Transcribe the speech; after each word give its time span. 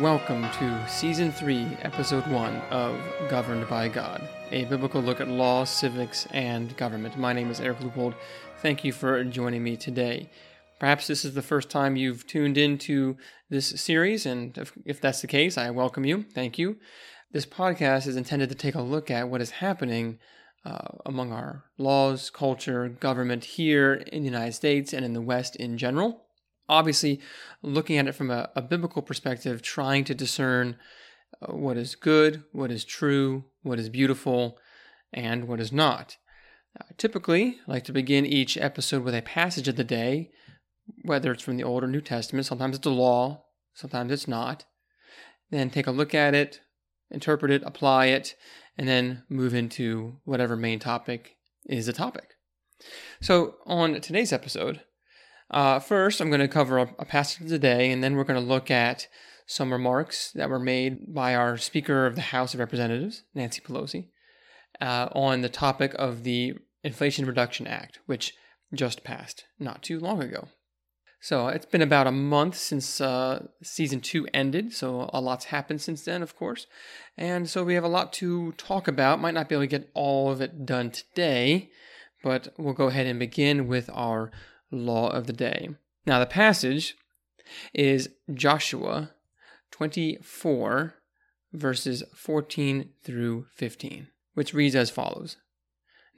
Welcome 0.00 0.42
to 0.42 0.88
Season 0.88 1.32
3, 1.32 1.78
Episode 1.82 2.24
1 2.28 2.54
of 2.70 3.00
Governed 3.28 3.68
by 3.68 3.88
God, 3.88 4.22
a 4.52 4.64
biblical 4.66 5.00
look 5.00 5.20
at 5.20 5.26
law, 5.26 5.64
civics, 5.64 6.28
and 6.30 6.76
government. 6.76 7.18
My 7.18 7.32
name 7.32 7.50
is 7.50 7.58
Eric 7.58 7.78
Leupold. 7.80 8.14
Thank 8.58 8.84
you 8.84 8.92
for 8.92 9.24
joining 9.24 9.64
me 9.64 9.76
today. 9.76 10.30
Perhaps 10.78 11.08
this 11.08 11.24
is 11.24 11.34
the 11.34 11.42
first 11.42 11.68
time 11.68 11.96
you've 11.96 12.28
tuned 12.28 12.56
into 12.56 13.16
this 13.50 13.70
series, 13.70 14.24
and 14.24 14.56
if, 14.56 14.72
if 14.84 15.00
that's 15.00 15.20
the 15.20 15.26
case, 15.26 15.58
I 15.58 15.70
welcome 15.70 16.04
you. 16.04 16.26
Thank 16.32 16.60
you. 16.60 16.76
This 17.32 17.44
podcast 17.44 18.06
is 18.06 18.14
intended 18.14 18.50
to 18.50 18.54
take 18.54 18.76
a 18.76 18.82
look 18.82 19.10
at 19.10 19.28
what 19.28 19.40
is 19.40 19.50
happening 19.50 20.20
uh, 20.64 20.98
among 21.06 21.32
our 21.32 21.64
laws, 21.76 22.30
culture, 22.30 22.88
government 22.88 23.42
here 23.44 23.94
in 23.94 24.22
the 24.22 24.30
United 24.30 24.52
States 24.52 24.92
and 24.92 25.04
in 25.04 25.12
the 25.12 25.20
West 25.20 25.56
in 25.56 25.76
general 25.76 26.27
obviously 26.68 27.20
looking 27.62 27.96
at 27.96 28.06
it 28.06 28.14
from 28.14 28.30
a, 28.30 28.50
a 28.54 28.62
biblical 28.62 29.02
perspective, 29.02 29.62
trying 29.62 30.04
to 30.04 30.14
discern 30.14 30.76
uh, 31.42 31.52
what 31.52 31.76
is 31.76 31.94
good, 31.94 32.44
what 32.52 32.70
is 32.70 32.84
true, 32.84 33.44
what 33.62 33.78
is 33.78 33.88
beautiful, 33.88 34.58
and 35.12 35.48
what 35.48 35.60
is 35.60 35.72
not. 35.72 36.16
Uh, 36.78 36.84
typically, 36.96 37.58
I 37.66 37.72
like 37.72 37.84
to 37.84 37.92
begin 37.92 38.26
each 38.26 38.56
episode 38.56 39.02
with 39.02 39.14
a 39.14 39.22
passage 39.22 39.68
of 39.68 39.76
the 39.76 39.84
day, 39.84 40.30
whether 41.02 41.32
it's 41.32 41.42
from 41.42 41.56
the 41.56 41.64
Old 41.64 41.84
or 41.84 41.88
New 41.88 42.00
Testament. 42.00 42.46
Sometimes 42.46 42.76
it's 42.76 42.86
a 42.86 42.90
law, 42.90 43.44
sometimes 43.74 44.12
it's 44.12 44.28
not. 44.28 44.64
Then 45.50 45.70
take 45.70 45.86
a 45.86 45.92
look 45.92 46.14
at 46.14 46.34
it, 46.34 46.60
interpret 47.10 47.50
it, 47.50 47.62
apply 47.64 48.06
it, 48.06 48.34
and 48.76 48.86
then 48.86 49.22
move 49.28 49.54
into 49.54 50.18
whatever 50.24 50.56
main 50.56 50.78
topic 50.78 51.36
is 51.66 51.86
the 51.86 51.92
topic. 51.92 52.34
So, 53.20 53.56
on 53.66 54.00
today's 54.00 54.32
episode, 54.32 54.82
uh, 55.50 55.78
first, 55.78 56.20
I'm 56.20 56.28
going 56.28 56.40
to 56.40 56.48
cover 56.48 56.78
a, 56.78 56.94
a 56.98 57.04
passage 57.04 57.42
of 57.42 57.48
the 57.48 57.58
day, 57.58 57.90
and 57.90 58.02
then 58.02 58.16
we're 58.16 58.24
going 58.24 58.40
to 58.40 58.46
look 58.46 58.70
at 58.70 59.08
some 59.46 59.72
remarks 59.72 60.30
that 60.32 60.50
were 60.50 60.58
made 60.58 61.14
by 61.14 61.34
our 61.34 61.56
Speaker 61.56 62.06
of 62.06 62.14
the 62.14 62.20
House 62.20 62.52
of 62.52 62.60
Representatives, 62.60 63.22
Nancy 63.34 63.62
Pelosi, 63.62 64.08
uh, 64.80 65.08
on 65.12 65.40
the 65.40 65.48
topic 65.48 65.94
of 65.98 66.22
the 66.22 66.54
Inflation 66.84 67.24
Reduction 67.24 67.66
Act, 67.66 67.98
which 68.06 68.34
just 68.74 69.04
passed 69.04 69.44
not 69.58 69.82
too 69.82 69.98
long 69.98 70.22
ago. 70.22 70.48
So 71.20 71.48
it's 71.48 71.66
been 71.66 71.82
about 71.82 72.06
a 72.06 72.12
month 72.12 72.56
since 72.56 73.00
uh, 73.00 73.46
season 73.62 74.00
two 74.00 74.28
ended, 74.32 74.72
so 74.72 75.10
a 75.12 75.20
lot's 75.20 75.46
happened 75.46 75.80
since 75.80 76.04
then, 76.04 76.22
of 76.22 76.36
course. 76.36 76.66
And 77.16 77.48
so 77.48 77.64
we 77.64 77.74
have 77.74 77.84
a 77.84 77.88
lot 77.88 78.12
to 78.14 78.52
talk 78.52 78.86
about. 78.86 79.20
Might 79.20 79.34
not 79.34 79.48
be 79.48 79.56
able 79.56 79.64
to 79.64 79.66
get 79.66 79.90
all 79.94 80.30
of 80.30 80.40
it 80.40 80.64
done 80.64 80.90
today, 80.90 81.70
but 82.22 82.52
we'll 82.56 82.74
go 82.74 82.86
ahead 82.86 83.06
and 83.06 83.18
begin 83.18 83.66
with 83.66 83.90
our 83.92 84.30
law 84.70 85.10
of 85.10 85.26
the 85.26 85.32
day. 85.32 85.70
Now, 86.06 86.18
the 86.18 86.26
passage 86.26 86.96
is 87.72 88.10
Joshua 88.32 89.10
24, 89.70 90.94
verses 91.52 92.02
14 92.14 92.90
through 93.02 93.46
15, 93.54 94.08
which 94.34 94.54
reads 94.54 94.74
as 94.74 94.90
follows 94.90 95.36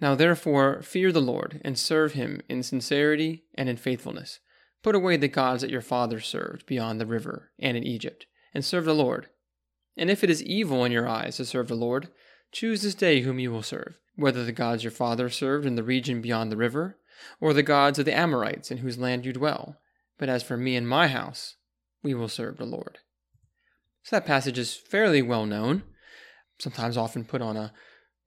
Now 0.00 0.14
therefore, 0.14 0.82
fear 0.82 1.12
the 1.12 1.20
Lord, 1.20 1.60
and 1.64 1.78
serve 1.78 2.12
him 2.12 2.40
in 2.48 2.62
sincerity 2.62 3.44
and 3.54 3.68
in 3.68 3.76
faithfulness. 3.76 4.40
Put 4.82 4.94
away 4.94 5.16
the 5.16 5.28
gods 5.28 5.60
that 5.60 5.70
your 5.70 5.82
fathers 5.82 6.26
served 6.26 6.66
beyond 6.66 7.00
the 7.00 7.06
river 7.06 7.50
and 7.58 7.76
in 7.76 7.84
Egypt, 7.84 8.26
and 8.54 8.64
serve 8.64 8.84
the 8.84 8.94
Lord. 8.94 9.28
And 9.96 10.10
if 10.10 10.24
it 10.24 10.30
is 10.30 10.42
evil 10.42 10.84
in 10.84 10.92
your 10.92 11.08
eyes 11.08 11.36
to 11.36 11.44
serve 11.44 11.68
the 11.68 11.74
Lord, 11.74 12.08
choose 12.52 12.82
this 12.82 12.94
day 12.94 13.20
whom 13.20 13.38
you 13.38 13.50
will 13.50 13.62
serve, 13.62 13.98
whether 14.16 14.44
the 14.44 14.52
gods 14.52 14.82
your 14.82 14.90
fathers 14.90 15.36
served 15.36 15.66
in 15.66 15.74
the 15.74 15.82
region 15.82 16.22
beyond 16.22 16.50
the 16.50 16.56
river, 16.56 16.96
or 17.40 17.52
the 17.52 17.62
gods 17.62 17.98
of 17.98 18.04
the 18.04 18.16
Amorites 18.16 18.70
in 18.70 18.78
whose 18.78 18.98
land 18.98 19.24
you 19.24 19.32
dwell. 19.32 19.76
But 20.18 20.28
as 20.28 20.42
for 20.42 20.56
me 20.56 20.76
and 20.76 20.88
my 20.88 21.08
house, 21.08 21.56
we 22.02 22.14
will 22.14 22.28
serve 22.28 22.56
the 22.56 22.64
Lord. 22.64 22.98
So 24.02 24.16
that 24.16 24.26
passage 24.26 24.58
is 24.58 24.74
fairly 24.74 25.22
well 25.22 25.46
known, 25.46 25.82
sometimes 26.58 26.96
often 26.96 27.24
put 27.24 27.42
on 27.42 27.56
a 27.56 27.72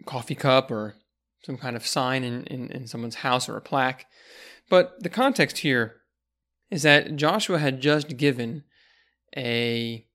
coffee 0.06 0.36
cup 0.36 0.72
or 0.72 0.96
some 1.44 1.58
kind 1.58 1.76
of 1.76 1.86
sign 1.86 2.24
in, 2.24 2.46
in, 2.46 2.70
in 2.72 2.88
someone's 2.88 3.16
house 3.16 3.50
or 3.50 3.58
a 3.58 3.62
plaque. 3.62 4.06
But 4.70 5.02
the 5.02 5.10
context 5.10 5.60
here 5.60 5.96
is 6.72 6.84
that 6.84 7.16
Joshua 7.16 7.60
had 7.60 7.82
just 7.82 8.18
given 8.18 8.64
a 9.36 10.08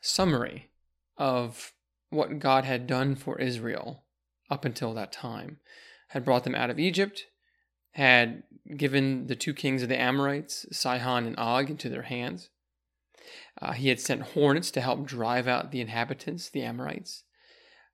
summary 0.00 0.70
of 1.16 1.72
what 2.10 2.38
God 2.38 2.64
had 2.64 2.86
done 2.86 3.14
for 3.14 3.40
Israel 3.40 4.04
up 4.50 4.64
until 4.64 4.94
that 4.94 5.12
time, 5.12 5.58
had 6.08 6.24
brought 6.24 6.44
them 6.44 6.54
out 6.54 6.70
of 6.70 6.78
Egypt, 6.78 7.24
had 7.94 8.42
given 8.76 9.26
the 9.26 9.36
two 9.36 9.54
kings 9.54 9.82
of 9.82 9.88
the 9.88 10.00
Amorites, 10.00 10.66
Sihon 10.70 11.26
and 11.26 11.38
Og, 11.38 11.70
into 11.70 11.88
their 11.88 12.02
hands. 12.02 12.50
Uh, 13.60 13.72
he 13.72 13.88
had 13.88 14.00
sent 14.00 14.22
hornets 14.22 14.70
to 14.72 14.80
help 14.80 15.06
drive 15.06 15.46
out 15.46 15.70
the 15.70 15.80
inhabitants, 15.80 16.48
the 16.48 16.62
Amorites. 16.62 17.22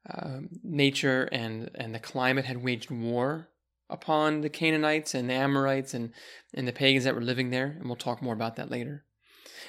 Uh, 0.08 0.40
nature 0.62 1.28
and, 1.30 1.70
and 1.74 1.94
the 1.94 1.98
climate 1.98 2.46
had 2.46 2.64
waged 2.64 2.90
war 2.90 3.48
upon 3.90 4.40
the 4.40 4.48
Canaanites 4.48 5.14
and 5.14 5.28
the 5.28 5.34
Amorites 5.34 5.92
and, 5.92 6.12
and 6.54 6.66
the 6.66 6.72
pagans 6.72 7.04
that 7.04 7.14
were 7.14 7.20
living 7.20 7.50
there, 7.50 7.76
and 7.78 7.84
we'll 7.84 7.96
talk 7.96 8.22
more 8.22 8.34
about 8.34 8.56
that 8.56 8.70
later. 8.70 9.04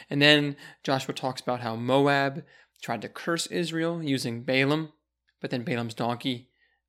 And 0.10 0.22
then 0.22 0.56
Joshua 0.84 1.14
talks 1.14 1.42
about 1.42 1.60
how 1.60 1.76
Moab 1.76 2.44
tried 2.82 3.02
to 3.02 3.10
curse 3.10 3.48
Israel 3.48 4.02
using 4.02 4.44
Balaam, 4.44 4.94
but 5.42 5.52
then 5.52 5.64
Balaam's 5.64 5.94
donkey 5.94 6.48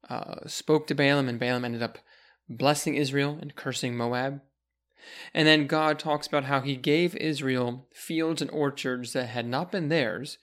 uh, 0.09 0.47
spoke 0.47 0.87
to 0.87 0.95
Balaam, 0.95 1.29
and 1.29 1.41
Balaam 1.41 1.65
ended 1.65 1.83
up 1.83 1.99
blessing 2.49 2.95
Israel 2.95 3.39
and 3.41 3.55
cursing 3.55 3.97
Moab. 3.97 4.41
And 5.35 5.49
then 5.49 5.67
God 5.67 5.99
talks 5.99 6.27
about 6.27 6.45
how 6.45 6.61
he 6.61 6.77
gave 6.77 7.17
Israel 7.17 7.89
fields 7.93 8.41
and 8.41 8.51
orchards 8.51 9.13
that 9.13 9.27
had 9.27 9.47
not 9.47 9.73
been 9.73 9.89
theirs 9.89 10.39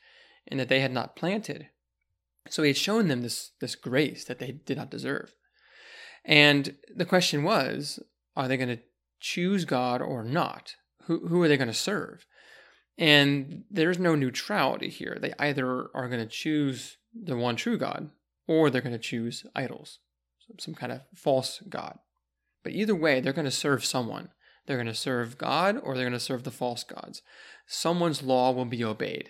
and 0.48 0.60
that 0.60 0.70
they 0.70 0.82
had 0.82 0.92
not 0.92 1.16
planted. 1.16 1.68
So 2.50 2.64
he 2.64 2.70
had 2.70 2.78
shown 2.78 3.08
them 3.08 3.22
this, 3.22 3.52
this 3.60 3.76
grace 3.76 4.26
that 4.26 4.40
they 4.40 4.52
did 4.52 4.78
not 4.78 4.92
deserve. 4.92 5.34
And 6.26 6.76
the 6.94 7.06
question 7.06 7.44
was 7.44 8.00
are 8.36 8.48
they 8.48 8.58
going 8.58 8.70
to 8.70 8.84
choose 9.20 9.66
God 9.66 10.02
or 10.02 10.24
not? 10.24 10.76
Who, 11.04 11.28
who 11.28 11.42
are 11.42 11.48
they 11.48 11.58
going 11.58 11.68
to 11.68 11.74
serve? 11.74 12.26
And 12.98 13.64
there's 13.72 14.00
no 14.00 14.16
neutrality 14.16 14.90
here. 14.90 15.18
They 15.20 15.34
either 15.40 15.90
are 15.94 16.10
going 16.10 16.22
to 16.22 16.26
choose 16.26 16.98
the 17.14 17.38
one 17.38 17.56
true 17.56 17.78
God 17.78 18.10
or 18.48 18.70
they're 18.70 18.82
going 18.82 18.94
to 18.94 19.00
choose 19.00 19.46
idols 19.56 20.00
some 20.58 20.74
kind 20.74 20.92
of 20.92 21.02
false 21.16 21.62
god. 21.70 22.00
But 22.64 22.74
either 22.74 22.96
way, 22.96 23.20
they're 23.20 23.34
going 23.34 23.46
to 23.46 23.52
serve 23.52 23.86
someone. 23.86 24.30
They're 24.66 24.78
going 24.78 24.88
to 24.88 24.94
serve 24.94 25.38
God 25.38 25.80
or 25.82 25.96
they're 25.96 26.04
going 26.04 26.14
to 26.14 26.20
serve 26.20 26.44
the 26.44 26.52
false 26.52 26.84
gods. 26.84 27.22
Someone's 27.68 28.22
law 28.22 28.52
will 28.52 28.66
be 28.66 28.84
obeyed. 28.84 29.30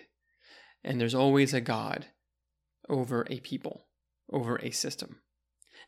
And 0.84 1.00
there's 1.00 1.14
always 1.14 1.54
a 1.54 1.60
God 1.60 2.06
over 2.88 3.26
a 3.30 3.40
people, 3.40 3.86
over 4.30 4.56
a 4.56 4.70
system. 4.70 5.20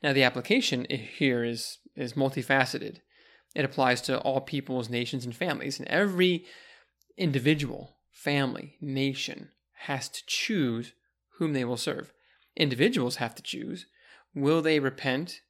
Now, 0.03 0.13
the 0.13 0.23
application 0.23 0.87
here 0.89 1.45
is, 1.45 1.79
is 1.97 2.15
multifaceted. 2.15 2.99
It 3.55 3.65
applies 3.65 4.01
to 4.03 4.19
all 4.21 4.41
peoples, 4.41 4.89
nations, 4.89 5.25
and 5.25 5.35
families. 5.35 5.79
And 5.79 5.89
every 5.89 6.45
individual, 7.17 7.97
family, 8.11 8.77
nation 8.81 9.51
has 9.87 10.09
to 10.09 10.23
choose 10.27 10.93
whom 11.39 11.53
they 11.53 11.65
will 11.65 11.77
serve. 11.77 12.13
Individuals 12.57 13.17
have 13.17 13.35
to 13.35 13.43
choose 13.43 13.87
Will 14.35 14.63
they 14.63 14.81
repent 14.81 15.43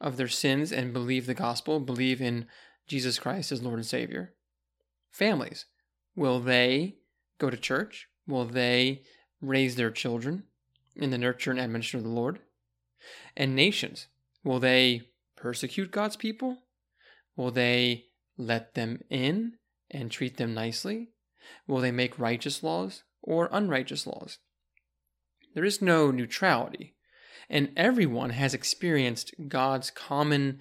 of 0.00 0.16
their 0.16 0.28
sins 0.28 0.72
and 0.72 0.92
believe 0.92 1.26
the 1.26 1.34
gospel, 1.34 1.80
believe 1.80 2.20
in 2.20 2.46
Jesus 2.86 3.18
Christ 3.18 3.52
as 3.52 3.62
Lord 3.62 3.78
and 3.78 3.86
Savior? 3.86 4.34
Families, 5.10 5.66
will 6.14 6.40
they 6.40 6.96
go 7.38 7.50
to 7.50 7.56
church? 7.56 8.08
Will 8.26 8.44
they 8.44 9.02
raise 9.40 9.76
their 9.76 9.90
children 9.90 10.44
in 10.94 11.10
the 11.10 11.18
nurture 11.18 11.50
and 11.50 11.60
admonition 11.60 11.98
of 11.98 12.04
the 12.04 12.10
Lord? 12.10 12.40
And 13.36 13.54
nations, 13.54 14.08
will 14.42 14.60
they 14.60 15.08
persecute 15.36 15.90
God's 15.90 16.16
people? 16.16 16.58
Will 17.36 17.50
they 17.50 18.06
let 18.38 18.74
them 18.74 19.02
in 19.10 19.54
and 19.90 20.10
treat 20.10 20.38
them 20.38 20.54
nicely? 20.54 21.10
Will 21.66 21.80
they 21.80 21.92
make 21.92 22.18
righteous 22.18 22.62
laws 22.62 23.04
or 23.22 23.48
unrighteous 23.52 24.06
laws? 24.06 24.38
There 25.54 25.64
is 25.64 25.80
no 25.80 26.10
neutrality 26.10 26.95
and 27.48 27.70
everyone 27.76 28.30
has 28.30 28.54
experienced 28.54 29.34
God's 29.48 29.90
common 29.90 30.60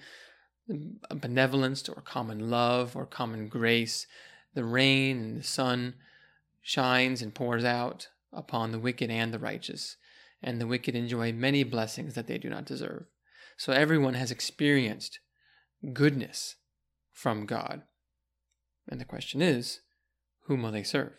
mm, 0.70 0.96
benevolence 1.20 1.88
or 1.90 2.02
common 2.02 2.50
love 2.50 2.96
or 2.96 3.06
common 3.06 3.48
grace. 3.48 4.08
The 4.54 4.64
rain 4.64 5.18
and 5.18 5.38
the 5.38 5.44
sun 5.44 5.96
shines 6.62 7.22
and 7.22 7.34
pours 7.34 7.64
out 7.64 8.10
upon 8.32 8.72
the 8.72 8.80
wicked 8.80 9.10
and 9.10 9.34
the 9.34 9.40
righteous, 9.40 9.98
and 10.42 10.60
the 10.60 10.68
wicked 10.68 10.96
enjoy 10.96 11.32
many 11.32 11.64
blessings 11.64 12.16
that 12.16 12.28
they 12.28 12.38
do 12.38 12.50
not 12.50 12.66
deserve. 12.66 13.06
So 13.58 13.72
everyone 13.72 14.16
has 14.16 14.32
experienced 14.32 15.20
goodness 15.94 16.56
from 17.14 17.46
God. 17.46 17.84
And 18.88 19.00
the 19.00 19.06
question 19.06 19.42
is, 19.42 19.82
whom 20.42 20.64
will 20.64 20.72
they 20.72 20.84
serve? 20.84 21.14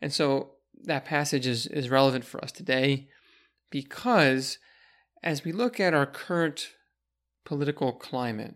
And 0.00 0.12
so 0.12 0.52
that 0.84 1.04
passage 1.04 1.46
is, 1.46 1.66
is 1.66 1.90
relevant 1.90 2.24
for 2.24 2.42
us 2.42 2.52
today 2.52 3.08
because 3.74 4.58
as 5.24 5.44
we 5.44 5.50
look 5.50 5.80
at 5.80 5.92
our 5.92 6.06
current 6.06 6.68
political 7.44 7.92
climate, 7.92 8.54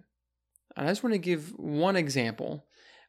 I 0.76 0.86
just 0.86 1.02
want 1.02 1.12
to 1.12 1.18
give 1.18 1.58
one 1.58 1.96
example 1.96 2.66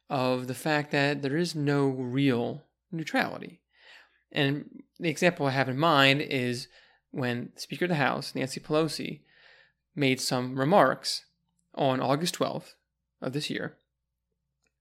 of 0.10 0.48
the 0.48 0.56
fact 0.56 0.90
that 0.90 1.22
there 1.22 1.38
is 1.38 1.54
no 1.54 1.88
real 1.88 2.64
neutrality. 2.92 3.62
And 4.32 4.82
the 5.00 5.10
example 5.10 5.46
I 5.46 5.52
have 5.52 5.70
in 5.70 5.78
mind 5.78 6.22
is 6.22 6.68
when 7.12 7.52
Speaker 7.56 7.86
of 7.86 7.90
the 7.90 7.96
House, 7.96 8.34
Nancy 8.34 8.60
Pelosi, 8.60 9.22
made 9.96 10.20
some 10.20 10.58
remarks 10.58 11.26
on 11.76 12.00
August 12.00 12.40
12th 12.40 12.74
of 13.22 13.34
this 13.34 13.52
year 13.52 13.78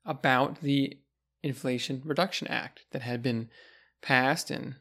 about 0.06 0.62
the 0.62 0.96
Inflation 1.42 2.00
Reduction 2.06 2.48
Act 2.48 2.86
that 2.92 3.02
had 3.02 3.22
been 3.22 3.50
passed 4.00 4.50
and 4.50 4.76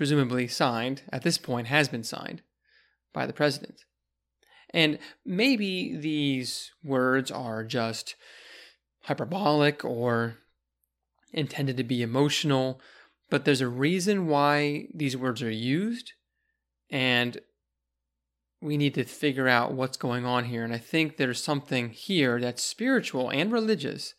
presumably 0.00 0.48
signed, 0.48 1.02
at 1.12 1.20
this 1.20 1.36
point 1.36 1.66
has 1.66 1.86
been 1.86 2.02
signed 2.02 2.40
by 3.12 3.26
the 3.26 3.34
president. 3.34 3.82
And 4.72 4.98
maybe 5.26 5.94
these 5.94 6.70
words 6.82 7.30
are 7.30 7.62
just 7.64 8.14
hyperbolic 9.02 9.84
or 9.84 10.38
intended 11.34 11.76
to 11.76 11.84
be 11.84 12.00
emotional, 12.00 12.80
but 13.28 13.44
there's 13.44 13.60
a 13.60 13.68
reason 13.68 14.26
why 14.26 14.86
these 14.94 15.18
words 15.18 15.42
are 15.42 15.50
used, 15.50 16.14
and 16.90 17.38
we 18.62 18.78
need 18.78 18.94
to 18.94 19.04
figure 19.04 19.48
out 19.48 19.74
what's 19.74 19.98
going 19.98 20.24
on 20.24 20.46
here. 20.46 20.64
And 20.64 20.72
I 20.72 20.78
think 20.78 21.18
there's 21.18 21.44
something 21.44 21.90
here 21.90 22.40
that's 22.40 22.62
spiritual 22.62 23.28
and 23.28 23.52
religious 23.52 24.14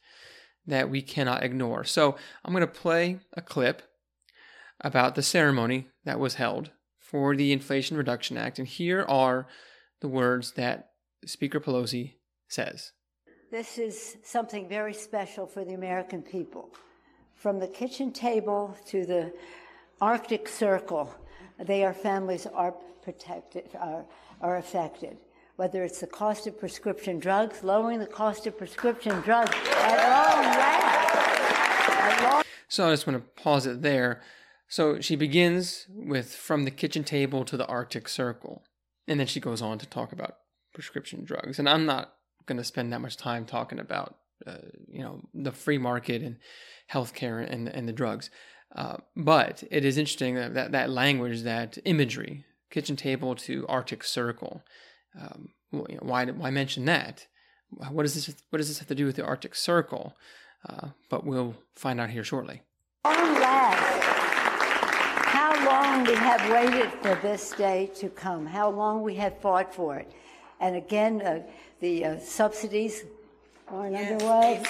that 0.63 0.92
we 0.92 1.01
cannot 1.01 1.44
ignore. 1.44 1.84
So 1.86 2.18
I'm 2.45 2.54
going 2.54 2.62
to 2.62 2.68
play 2.68 3.18
a 3.34 3.42
clip 3.42 3.81
about 4.81 5.16
the 5.16 5.22
ceremony 5.22 5.88
that 6.04 6.19
was 6.19 6.36
held 6.36 6.72
for 7.00 7.36
the 7.36 7.51
Inflation 7.51 7.98
Reduction 7.98 8.38
Act, 8.38 8.60
and 8.60 8.68
here 8.68 9.06
are 9.07 9.48
the 10.00 10.07
words 10.07 10.54
that 10.54 10.89
Speaker 11.25 11.60
Pelosi 11.60 12.16
says. 12.48 12.92
This 13.51 13.78
is 13.78 14.18
something 14.24 14.68
very 14.68 14.94
special 14.94 15.45
for 15.45 15.66
the 15.66 15.74
American 15.74 16.22
people. 16.22 16.69
From 17.36 17.60
the 17.60 17.68
kitchen 17.68 18.12
table 18.12 18.78
to 18.88 19.06
the 19.06 19.33
Arctic 20.00 20.48
Circle, 20.48 21.13
their 21.60 21.94
families 21.94 22.48
are 22.48 22.74
protected, 23.04 23.69
are, 23.80 24.06
are 24.39 24.57
affected. 24.57 25.18
Whether 25.57 25.84
it's 25.84 26.00
the 26.00 26.07
cost 26.07 26.48
of 26.48 26.57
prescription 26.60 27.19
drugs, 27.19 27.63
lowering 27.63 28.00
the 28.00 28.07
cost 28.07 28.48
of 28.48 28.57
prescription 28.57 29.19
drugs 29.22 29.51
at 29.54 29.98
long 30.10 30.44
last. 32.34 32.45
so 32.68 32.88
I 32.88 32.92
just 32.92 33.06
want 33.06 33.19
to 33.19 33.44
pause 33.44 33.66
it 33.66 33.81
there. 33.81 34.22
So 34.72 35.02
she 35.02 35.18
begins 35.18 35.86
with 35.90 36.34
from 36.34 36.64
the 36.64 36.72
kitchen 36.72 37.04
table 37.04 37.44
to 37.44 37.58
the 37.58 37.68
Arctic 37.68 38.08
Circle. 38.08 38.64
And 39.06 39.20
then 39.20 39.28
she 39.28 39.42
goes 39.42 39.62
on 39.62 39.78
to 39.80 39.86
talk 39.86 40.14
about 40.14 40.38
prescription 40.74 41.26
drugs. 41.26 41.60
And 41.60 41.68
I'm 41.68 41.86
not 41.86 42.14
going 42.46 42.58
to 42.58 42.64
spend 42.64 42.94
that 42.94 43.02
much 43.02 43.18
time 43.18 43.44
talking 43.44 43.80
about, 43.80 44.16
uh, 44.48 44.60
you 44.88 45.02
know, 45.02 45.28
the 45.34 45.52
free 45.52 45.78
market 45.78 46.22
and 46.22 46.38
healthcare 46.90 47.46
and, 47.46 47.68
and 47.68 47.86
the 47.86 47.92
drugs. 47.92 48.30
Uh, 48.74 48.96
but 49.18 49.62
it 49.70 49.84
is 49.84 49.98
interesting 49.98 50.36
that, 50.36 50.54
that, 50.54 50.72
that 50.72 50.90
language, 50.90 51.42
that 51.42 51.78
imagery, 51.84 52.46
kitchen 52.70 52.96
table 52.96 53.36
to 53.36 53.68
Arctic 53.68 54.06
Circle. 54.06 54.64
Um, 55.20 55.50
why 55.72 56.26
why 56.28 56.50
mention 56.50 56.86
that? 56.86 57.28
What 57.72 58.04
does 58.04 58.16
this 58.16 58.34
What 58.52 58.60
does 58.60 58.70
this 58.70 58.80
have 58.80 58.88
to 58.88 58.96
do 58.96 59.06
with 59.06 59.18
the 59.18 59.26
Arctic 59.26 59.54
Circle? 59.54 60.16
Uh, 60.68 60.90
but 61.10 61.26
we'll 61.26 61.56
find 61.76 62.00
out 62.00 62.12
here 62.12 62.24
shortly. 62.24 62.62
How 63.04 64.00
long 65.92 66.06
we 66.06 66.16
have 66.16 66.50
waited 66.50 66.90
for 67.02 67.16
this 67.22 67.52
day 67.52 67.90
to 67.96 68.08
come? 68.10 68.46
How 68.46 68.70
long 68.70 69.02
we 69.04 69.16
have 69.16 69.38
fought 69.40 69.74
for 69.74 69.98
it? 69.98 70.10
And 70.60 70.76
again, 70.76 71.22
uh, 71.22 71.44
the 71.80 72.06
uh, 72.06 72.20
subsidies 72.20 73.04
yes. 73.72 74.12
underway. 74.12 74.62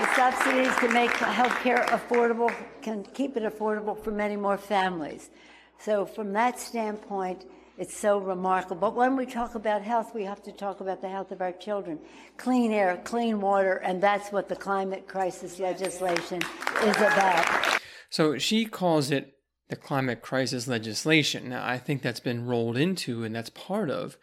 the 0.00 0.14
subsidies 0.16 0.76
to 0.78 0.88
make 0.92 1.12
health 1.12 1.56
care 1.62 1.84
affordable 1.88 2.52
can 2.82 3.04
keep 3.14 3.36
it 3.36 3.44
affordable 3.44 3.96
for 4.02 4.10
many 4.10 4.36
more 4.36 4.58
families. 4.58 5.30
So, 5.78 6.04
from 6.06 6.32
that 6.32 6.58
standpoint, 6.58 7.44
it's 7.78 7.94
so 7.94 8.18
remarkable. 8.18 8.76
But 8.76 8.96
when 8.96 9.14
we 9.14 9.26
talk 9.26 9.54
about 9.54 9.82
health, 9.82 10.14
we 10.14 10.24
have 10.24 10.42
to 10.44 10.52
talk 10.52 10.80
about 10.80 11.02
the 11.02 11.08
health 11.08 11.30
of 11.30 11.42
our 11.42 11.52
children. 11.52 11.98
Clean 12.38 12.72
air, 12.72 13.00
clean 13.04 13.40
water, 13.40 13.74
and 13.74 14.02
that's 14.02 14.32
what 14.32 14.48
the 14.48 14.56
climate 14.56 15.06
crisis 15.06 15.60
legislation 15.60 16.40
is 16.82 16.96
about. 16.96 17.75
So 18.10 18.38
she 18.38 18.64
calls 18.66 19.10
it 19.10 19.34
the 19.68 19.76
climate 19.76 20.22
crisis 20.22 20.68
legislation. 20.68 21.48
Now, 21.48 21.66
I 21.66 21.78
think 21.78 22.02
that's 22.02 22.20
been 22.20 22.46
rolled 22.46 22.76
into, 22.76 23.24
and 23.24 23.34
that's 23.34 23.50
part 23.50 23.90
of 23.90 24.16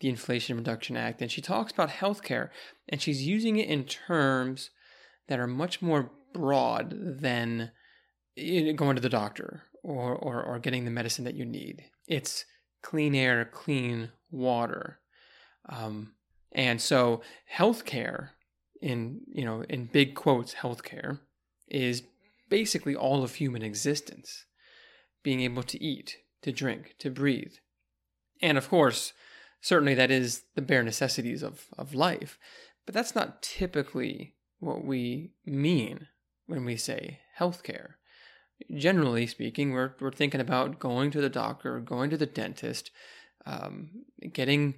the 0.00 0.08
Inflation 0.08 0.56
Reduction 0.56 0.96
Act. 0.96 1.22
And 1.22 1.30
she 1.30 1.40
talks 1.40 1.72
about 1.72 1.90
healthcare, 1.90 2.50
and 2.88 3.00
she's 3.00 3.26
using 3.26 3.56
it 3.56 3.68
in 3.68 3.84
terms 3.84 4.70
that 5.28 5.40
are 5.40 5.46
much 5.46 5.80
more 5.80 6.10
broad 6.32 6.94
than 7.20 7.70
going 8.36 8.96
to 8.96 9.02
the 9.02 9.08
doctor 9.08 9.64
or, 9.82 10.14
or, 10.14 10.42
or 10.42 10.58
getting 10.58 10.84
the 10.84 10.90
medicine 10.90 11.24
that 11.24 11.34
you 11.34 11.44
need. 11.44 11.84
It's 12.06 12.44
clean 12.82 13.14
air, 13.14 13.44
clean 13.44 14.10
water. 14.30 14.98
Um, 15.68 16.12
and 16.52 16.80
so 16.80 17.22
healthcare 17.56 18.30
in, 18.80 19.20
you 19.32 19.44
know, 19.44 19.62
in 19.68 19.86
big 19.86 20.14
quotes, 20.14 20.54
healthcare 20.54 21.20
is 21.68 22.02
basically 22.50 22.94
all 22.94 23.24
of 23.24 23.36
human 23.36 23.62
existence. 23.62 24.44
Being 25.22 25.40
able 25.40 25.62
to 25.64 25.82
eat, 25.82 26.18
to 26.42 26.52
drink, 26.52 26.94
to 26.98 27.10
breathe. 27.10 27.54
And 28.42 28.58
of 28.58 28.68
course, 28.68 29.12
certainly 29.60 29.94
that 29.94 30.10
is 30.10 30.44
the 30.54 30.62
bare 30.62 30.82
necessities 30.82 31.42
of, 31.42 31.66
of 31.78 31.94
life. 31.94 32.38
But 32.86 32.94
that's 32.94 33.14
not 33.14 33.42
typically 33.42 34.34
what 34.58 34.84
we 34.84 35.32
mean 35.46 36.08
when 36.46 36.64
we 36.64 36.76
say 36.76 37.20
healthcare 37.38 37.94
generally 38.74 39.26
speaking, 39.26 39.72
we're, 39.72 39.92
we're 40.00 40.12
thinking 40.12 40.40
about 40.40 40.78
going 40.78 41.10
to 41.12 41.20
the 41.20 41.28
doctor, 41.28 41.80
going 41.80 42.10
to 42.10 42.16
the 42.16 42.26
dentist, 42.26 42.90
um, 43.46 43.90
getting, 44.32 44.76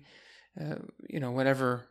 uh, 0.61 0.77
you 1.09 1.21
know, 1.21 1.31
whatever 1.31 1.89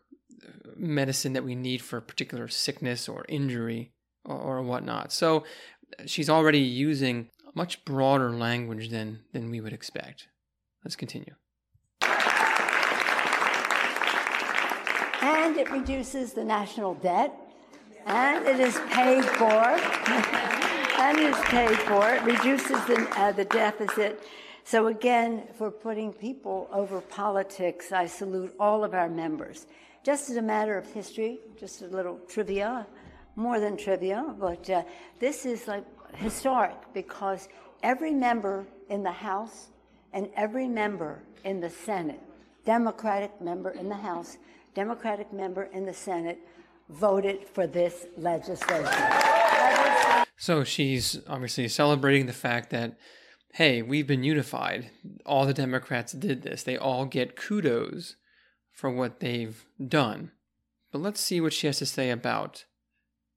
medicine 0.75 1.34
that 1.34 1.44
we 1.44 1.56
need 1.56 1.81
for 1.81 1.98
a 1.98 2.01
particular 2.01 2.48
sickness 2.48 3.07
or 3.07 3.25
injury 3.27 3.92
or, 4.25 4.38
or 4.38 4.62
whatnot. 4.63 5.12
So 5.12 5.44
she's 6.06 6.30
already 6.30 6.60
using 6.60 7.30
much 7.54 7.84
broader 7.86 8.32
language 8.32 8.90
than, 8.90 9.20
than 9.34 9.50
we 9.50 9.62
would 9.62 9.74
expect. 9.74 10.28
Let's 10.84 10.96
continue. 10.96 11.36
And 15.22 15.58
it 15.58 15.70
reduces 15.70 16.34
the 16.34 16.44
national 16.44 16.96
debt, 16.96 17.34
and 18.06 18.46
it 18.46 18.60
is 18.60 18.80
paid 18.92 19.24
for. 19.25 20.58
and 21.01 21.18
is 21.20 21.38
paid 21.46 21.77
for. 21.80 22.10
It 22.10 22.24
reduces 22.24 22.84
the, 22.86 23.08
uh, 23.18 23.32
the 23.32 23.46
deficit. 23.46 24.24
So, 24.63 24.88
again, 24.88 25.44
for 25.58 25.72
putting 25.72 26.13
people 26.13 26.70
over 26.72 27.01
politics, 27.01 27.92
I 27.92 28.06
salute 28.06 28.54
all 28.60 28.84
of 28.84 28.94
our 28.94 29.10
members. 29.10 29.65
Just 30.04 30.30
as 30.30 30.38
a 30.38 30.42
matter 30.42 30.77
of 30.77 30.86
history, 30.86 31.39
just 31.60 31.82
a 31.82 31.88
little 31.88 32.20
trivia, 32.27 32.86
more 33.36 33.60
than 33.60 33.78
trivia, 33.78 34.36
but 34.40 34.70
uh, 34.70 34.84
this 35.20 35.46
is 35.46 35.68
like 35.68 35.86
historic 36.16 36.76
because 36.94 37.48
every 37.84 38.14
member 38.14 38.66
in 38.90 39.04
the 39.04 39.12
House 39.12 39.70
and 40.14 40.30
every 40.36 40.68
member 40.68 41.24
in 41.44 41.60
the 41.60 41.70
Senate, 41.70 42.20
Democratic 42.66 43.42
member 43.42 43.72
in 43.72 43.90
the 43.90 43.96
House, 43.96 44.38
Democratic 44.76 45.32
member 45.34 45.64
in 45.74 45.86
the 45.86 45.94
Senate, 45.94 46.40
voted 46.90 47.48
for 47.48 47.68
this 47.68 48.06
legislation. 48.18 48.92
So 50.38 50.64
she's 50.64 51.20
obviously 51.28 51.68
celebrating 51.68 52.26
the 52.26 52.34
fact 52.34 52.72
that, 52.72 52.98
hey, 53.54 53.82
we've 53.82 54.08
been 54.08 54.24
unified. 54.24 54.90
All 55.26 55.46
the 55.46 55.54
Democrats 55.54 56.14
did 56.14 56.42
this. 56.42 56.64
They 56.64 56.78
all 56.78 57.06
get 57.06 57.36
kudos 57.36 58.16
for 58.72 58.90
what 58.90 59.20
they've 59.20 59.64
done. 59.86 60.32
But 60.92 61.02
let's 61.02 61.22
see 61.22 61.40
what 61.40 61.54
she 61.54 61.68
has 61.68 61.78
to 61.78 61.86
say 61.86 62.10
about 62.10 62.66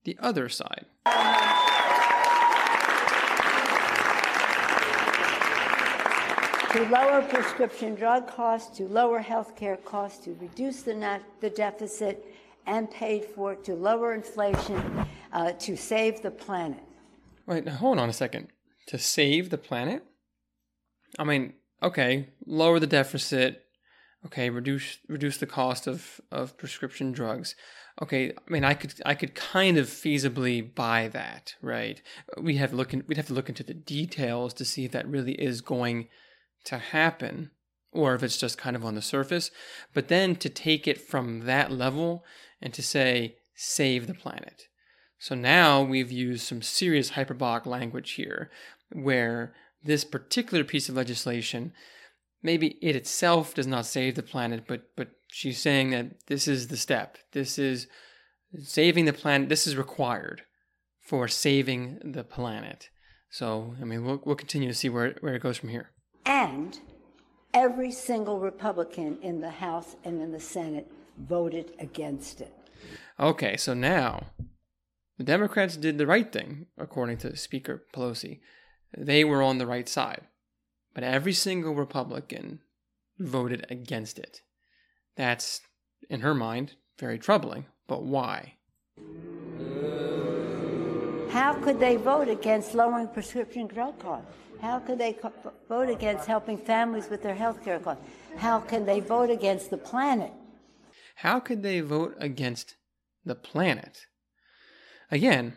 the 0.05 0.17
other 0.21 0.49
side. 0.49 0.87
to 6.75 6.85
lower 6.89 7.23
prescription 7.23 7.95
drug 7.95 8.27
costs, 8.27 8.77
to 8.77 8.89
lower 8.89 9.21
health 9.21 9.55
care 9.55 9.77
costs, 9.77 10.25
to 10.25 10.37
reduce 10.41 10.83
the, 10.83 10.93
net, 10.93 11.23
the 11.41 11.49
deficit 11.49 12.35
and 12.67 12.91
paid 12.91 13.25
for, 13.25 13.55
to 13.55 13.75
lower 13.75 14.13
inflation, 14.13 15.07
uh, 15.33 15.53
to 15.53 15.77
save 15.77 16.21
the 16.23 16.33
planet. 16.33 16.83
Wait, 17.47 17.69
hold 17.69 18.01
on 18.01 18.09
a 18.09 18.13
second. 18.13 18.49
To 18.89 18.99
save 18.99 19.51
the 19.51 19.59
planet? 19.59 20.03
I 21.17 21.23
mean, 21.23 21.53
okay, 21.81 22.31
lower 22.45 22.81
the 22.81 22.89
deficit. 22.89 23.67
Okay, 24.27 24.51
reduce 24.51 24.99
reduce 25.07 25.37
the 25.37 25.47
cost 25.47 25.87
of, 25.87 26.21
of 26.33 26.57
prescription 26.57 27.13
drugs. 27.13 27.55
Okay, 28.03 28.33
I 28.33 28.51
mean, 28.51 28.65
I 28.65 28.75
could 28.75 28.95
I 29.07 29.15
could 29.15 29.35
kind 29.35 29.79
of 29.79 29.87
feasibly 29.87 30.75
buy 30.75 31.09
that, 31.09 31.55
right? 31.63 32.03
We 32.41 32.57
have 32.57 32.73
look 32.73 32.93
in, 32.93 33.05
we'd 33.07 33.17
have 33.17 33.29
to 33.29 33.35
look 33.35 33.49
into 33.49 33.63
the 33.63 33.75
details 33.75 34.53
to 34.55 34.65
see 34.65 34.85
if 34.85 34.93
that 34.93 35.09
really 35.09 35.35
is 35.35 35.61
going 35.61 36.09
to 36.65 36.79
happen, 36.79 37.51
or 37.93 38.15
if 38.15 38.23
it's 38.25 38.37
just 38.37 38.59
kind 38.59 38.75
of 38.75 38.85
on 38.85 38.97
the 38.97 39.03
surface. 39.03 39.53
But 39.93 40.09
then 40.09 40.35
to 40.37 40.49
take 40.49 40.89
it 40.89 41.01
from 41.01 41.41
that 41.47 41.71
level 41.71 42.25
and 42.61 42.75
to 42.75 42.83
say 42.83 43.37
save 43.55 44.09
the 44.09 44.15
planet, 44.15 44.67
So 45.19 45.37
now 45.37 45.81
we've 45.81 46.11
used 46.11 46.45
some 46.45 46.63
serious 46.63 47.11
hyperbolic 47.11 47.65
language 47.65 48.13
here 48.13 48.51
where 48.91 49.55
this 49.85 50.05
particular 50.05 50.65
piece 50.65 50.89
of 50.89 50.97
legislation 50.97 51.73
maybe 52.43 52.77
it 52.83 52.95
itself 52.95 53.55
does 53.55 53.67
not 53.67 53.87
save 53.87 54.15
the 54.15 54.23
planet 54.23 54.65
but 54.67 54.83
but 54.97 55.09
she's 55.35 55.61
saying 55.61 55.91
that 55.91 56.27
this 56.27 56.47
is 56.47 56.69
the 56.69 56.77
step 56.77 57.19
this 57.33 57.59
is 57.59 57.87
saving 58.63 59.05
the 59.05 59.13
planet 59.13 59.49
this 59.49 59.67
is 59.67 59.77
required 59.77 60.43
for 61.01 61.27
saving 61.29 61.99
the 62.05 62.25
planet 62.25 62.89
so 63.31 63.75
i 63.81 63.85
mean 63.85 64.05
we'll, 64.05 64.23
we'll 64.25 64.37
continue 64.37 64.69
to 64.69 64.75
see 64.75 64.89
where, 64.89 65.17
where 65.21 65.35
it 65.35 65.43
goes 65.43 65.59
from 65.59 65.69
here 65.71 65.91
And 66.27 66.79
every 67.55 67.93
single 67.93 68.41
Republican 68.41 69.19
in 69.23 69.41
the 69.41 69.51
House 69.51 69.97
and 70.05 70.21
in 70.21 70.33
the 70.33 70.41
Senate 70.41 70.91
voted 71.19 71.73
against 71.79 72.41
it. 72.41 72.53
Okay, 73.21 73.57
so 73.57 73.75
now 73.75 74.27
the 75.17 75.25
Democrats 75.25 75.77
did 75.77 75.97
the 75.97 76.07
right 76.07 76.31
thing, 76.31 76.67
according 76.77 77.19
to 77.19 77.37
Speaker 77.37 77.85
Pelosi. 77.95 78.41
They 78.97 79.25
were 79.25 79.43
on 79.43 79.59
the 79.59 79.67
right 79.67 79.89
side. 79.89 80.23
But 80.95 81.05
every 81.05 81.33
single 81.33 81.75
Republican 81.75 82.61
voted 83.19 83.67
against 83.71 84.19
it. 84.19 84.41
That's, 85.17 85.61
in 86.09 86.21
her 86.21 86.35
mind, 86.35 86.75
very 86.99 87.19
troubling. 87.19 87.67
But 87.87 88.03
why? 88.03 88.55
How 91.31 91.55
could 91.55 91.81
they 91.81 91.97
vote 91.97 92.29
against 92.29 92.75
lowering 92.75 93.09
prescription 93.09 93.67
drug 93.67 93.99
costs? 93.99 94.31
How 94.61 94.79
could 94.79 94.99
they 94.99 95.13
co- 95.13 95.33
vote 95.69 95.89
against 95.89 96.27
helping 96.27 96.57
families 96.57 97.11
with 97.11 97.23
their 97.23 97.35
health 97.35 97.63
care 97.65 97.79
costs? 97.79 98.05
How 98.37 98.61
can 98.61 98.87
they 98.87 99.01
vote 99.01 99.31
against 99.31 99.71
the 99.71 99.77
planet? 99.77 100.33
How 101.17 101.41
could 101.41 101.63
they 101.63 101.81
vote 101.81 102.15
against 102.19 102.77
the 103.25 103.35
planet? 103.35 104.07
Again, 105.11 105.57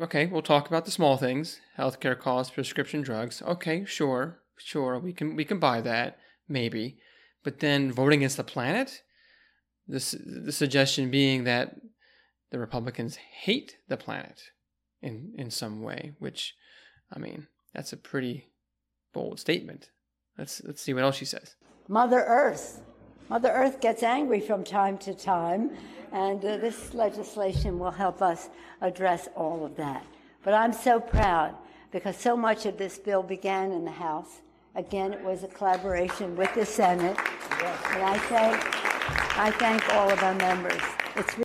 okay, 0.00 0.26
we'll 0.26 0.42
talk 0.42 0.68
about 0.68 0.84
the 0.84 0.90
small 0.90 1.16
things, 1.16 1.60
healthcare 1.78 2.18
costs, 2.18 2.52
prescription 2.52 3.02
drugs. 3.02 3.42
Okay, 3.42 3.84
sure, 3.84 4.42
sure, 4.58 4.98
we 4.98 5.12
can 5.12 5.36
we 5.36 5.44
can 5.44 5.58
buy 5.58 5.80
that, 5.80 6.18
maybe. 6.48 6.98
But 7.42 7.60
then 7.60 7.92
voting 7.92 8.20
against 8.20 8.36
the 8.36 8.44
planet? 8.44 9.02
This 9.88 10.14
the 10.24 10.52
suggestion 10.52 11.10
being 11.10 11.44
that 11.44 11.76
the 12.50 12.58
Republicans 12.58 13.16
hate 13.16 13.76
the 13.88 13.96
planet 13.96 14.42
in 15.00 15.32
in 15.36 15.50
some 15.50 15.82
way, 15.82 16.12
which 16.18 16.54
I 17.12 17.18
mean, 17.18 17.48
that's 17.74 17.92
a 17.92 17.96
pretty 17.96 18.48
bold 19.12 19.40
statement. 19.40 19.90
Let's 20.38 20.62
let's 20.64 20.80
see 20.80 20.94
what 20.94 21.02
else 21.02 21.16
she 21.16 21.24
says. 21.24 21.56
Mother 21.88 22.24
Earth. 22.26 22.82
Mother 23.28 23.50
Earth 23.50 23.80
gets 23.80 24.02
angry 24.02 24.40
from 24.40 24.62
time 24.62 24.98
to 24.98 25.14
time, 25.14 25.70
and 26.12 26.44
uh, 26.44 26.56
this 26.58 26.94
legislation 26.94 27.78
will 27.78 27.90
help 27.90 28.20
us 28.20 28.50
address 28.80 29.28
all 29.34 29.64
of 29.64 29.76
that. 29.76 30.04
But 30.44 30.54
I'm 30.54 30.72
so 30.72 31.00
proud 31.00 31.54
because 31.92 32.16
so 32.16 32.36
much 32.36 32.66
of 32.66 32.78
this 32.78 32.98
bill 32.98 33.22
began 33.22 33.72
in 33.72 33.84
the 33.84 33.92
House. 33.92 34.42
Again, 34.74 35.12
it 35.12 35.22
was 35.22 35.42
a 35.42 35.48
collaboration 35.48 36.34
with 36.34 36.54
the 36.54 36.64
Senate. 36.64 37.18
And 37.18 38.02
I 38.02 38.18
thank, 38.18 39.38
I 39.38 39.50
thank 39.50 39.94
all 39.94 40.10
of 40.10 40.22
our 40.22 40.34
members. 40.34 40.80
It's 41.14 41.36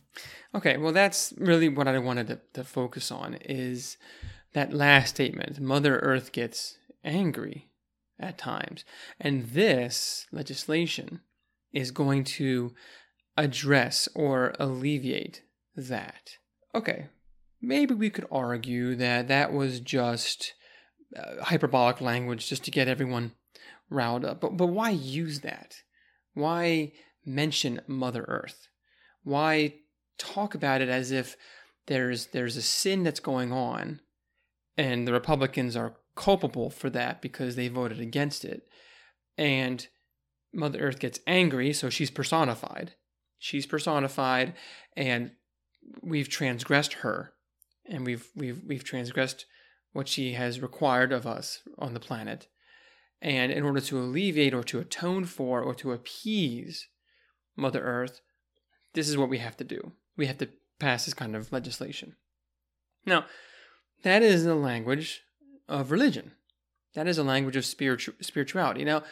Okay, 0.54 0.78
well, 0.78 0.92
that's 0.92 1.34
really 1.36 1.68
what 1.68 1.86
I 1.86 1.98
wanted 1.98 2.28
to, 2.28 2.40
to 2.54 2.64
focus 2.64 3.12
on 3.12 3.34
is 3.34 3.98
that 4.54 4.72
last 4.72 5.10
statement. 5.10 5.60
Mother 5.60 5.98
Earth 5.98 6.32
gets 6.32 6.78
angry 7.04 7.68
at 8.18 8.38
times. 8.38 8.84
And 9.20 9.48
this 9.48 10.26
legislation 10.32 11.20
is 11.72 11.90
going 11.90 12.24
to 12.24 12.74
address 13.36 14.08
or 14.14 14.54
alleviate 14.58 15.42
that. 15.76 16.38
Okay, 16.74 17.06
maybe 17.60 17.94
we 17.94 18.10
could 18.10 18.26
argue 18.32 18.94
that 18.96 19.28
that 19.28 19.52
was 19.52 19.80
just 19.80 20.54
uh, 21.16 21.42
hyperbolic 21.44 22.00
language 22.00 22.48
just 22.48 22.64
to 22.64 22.70
get 22.70 22.88
everyone 22.88 23.32
riled 23.90 24.24
up. 24.24 24.40
But, 24.40 24.56
but 24.56 24.66
why 24.66 24.90
use 24.90 25.40
that? 25.40 25.76
Why 26.34 26.92
mention 27.24 27.80
Mother 27.86 28.24
Earth? 28.28 28.68
Why 29.22 29.74
talk 30.18 30.54
about 30.54 30.80
it 30.80 30.88
as 30.88 31.10
if 31.10 31.36
there's 31.86 32.26
there's 32.28 32.56
a 32.56 32.62
sin 32.62 33.02
that's 33.02 33.20
going 33.20 33.52
on 33.52 34.00
and 34.76 35.06
the 35.06 35.12
Republicans 35.12 35.76
are 35.76 35.96
culpable 36.14 36.70
for 36.70 36.90
that 36.90 37.22
because 37.22 37.56
they 37.56 37.68
voted 37.68 38.00
against 38.00 38.44
it. 38.44 38.68
And 39.36 39.86
Mother 40.52 40.80
Earth 40.80 40.98
gets 40.98 41.20
angry, 41.26 41.72
so 41.72 41.90
she's 41.90 42.10
personified. 42.10 42.94
She's 43.38 43.66
personified 43.66 44.54
and 44.96 45.32
we've 46.02 46.28
transgressed 46.28 46.94
her 46.94 47.32
and 47.88 48.04
we've 48.04 48.28
we've 48.34 48.62
we've 48.64 48.84
transgressed 48.84 49.46
what 49.92 50.08
she 50.08 50.34
has 50.34 50.60
required 50.60 51.12
of 51.12 51.26
us 51.26 51.60
on 51.78 51.94
the 51.94 52.00
planet. 52.00 52.48
And 53.20 53.50
in 53.50 53.64
order 53.64 53.80
to 53.80 53.98
alleviate 53.98 54.54
or 54.54 54.62
to 54.64 54.78
atone 54.78 55.24
for 55.24 55.60
or 55.60 55.74
to 55.76 55.92
appease 55.92 56.86
Mother 57.56 57.82
Earth, 57.82 58.20
this 58.94 59.08
is 59.08 59.16
what 59.16 59.28
we 59.28 59.38
have 59.38 59.56
to 59.56 59.64
do. 59.64 59.92
We 60.16 60.26
have 60.26 60.38
to 60.38 60.48
pass 60.78 61.04
this 61.04 61.14
kind 61.14 61.34
of 61.34 61.52
legislation. 61.52 62.16
Now, 63.04 63.26
that 64.02 64.22
is 64.22 64.44
the 64.44 64.54
language 64.54 65.22
of 65.68 65.90
religion. 65.90 66.32
That 66.94 67.08
is 67.08 67.18
a 67.18 67.24
language 67.24 67.56
of 67.56 67.64
spiritu- 67.64 68.14
spirituality. 68.20 68.84
Now, 68.84 69.02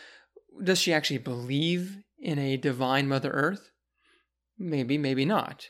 does 0.62 0.80
she 0.80 0.92
actually 0.92 1.18
believe 1.18 1.98
in 2.18 2.38
a 2.38 2.56
divine 2.56 3.08
Mother 3.08 3.30
Earth? 3.30 3.70
Maybe, 4.58 4.96
maybe 4.96 5.24
not. 5.24 5.68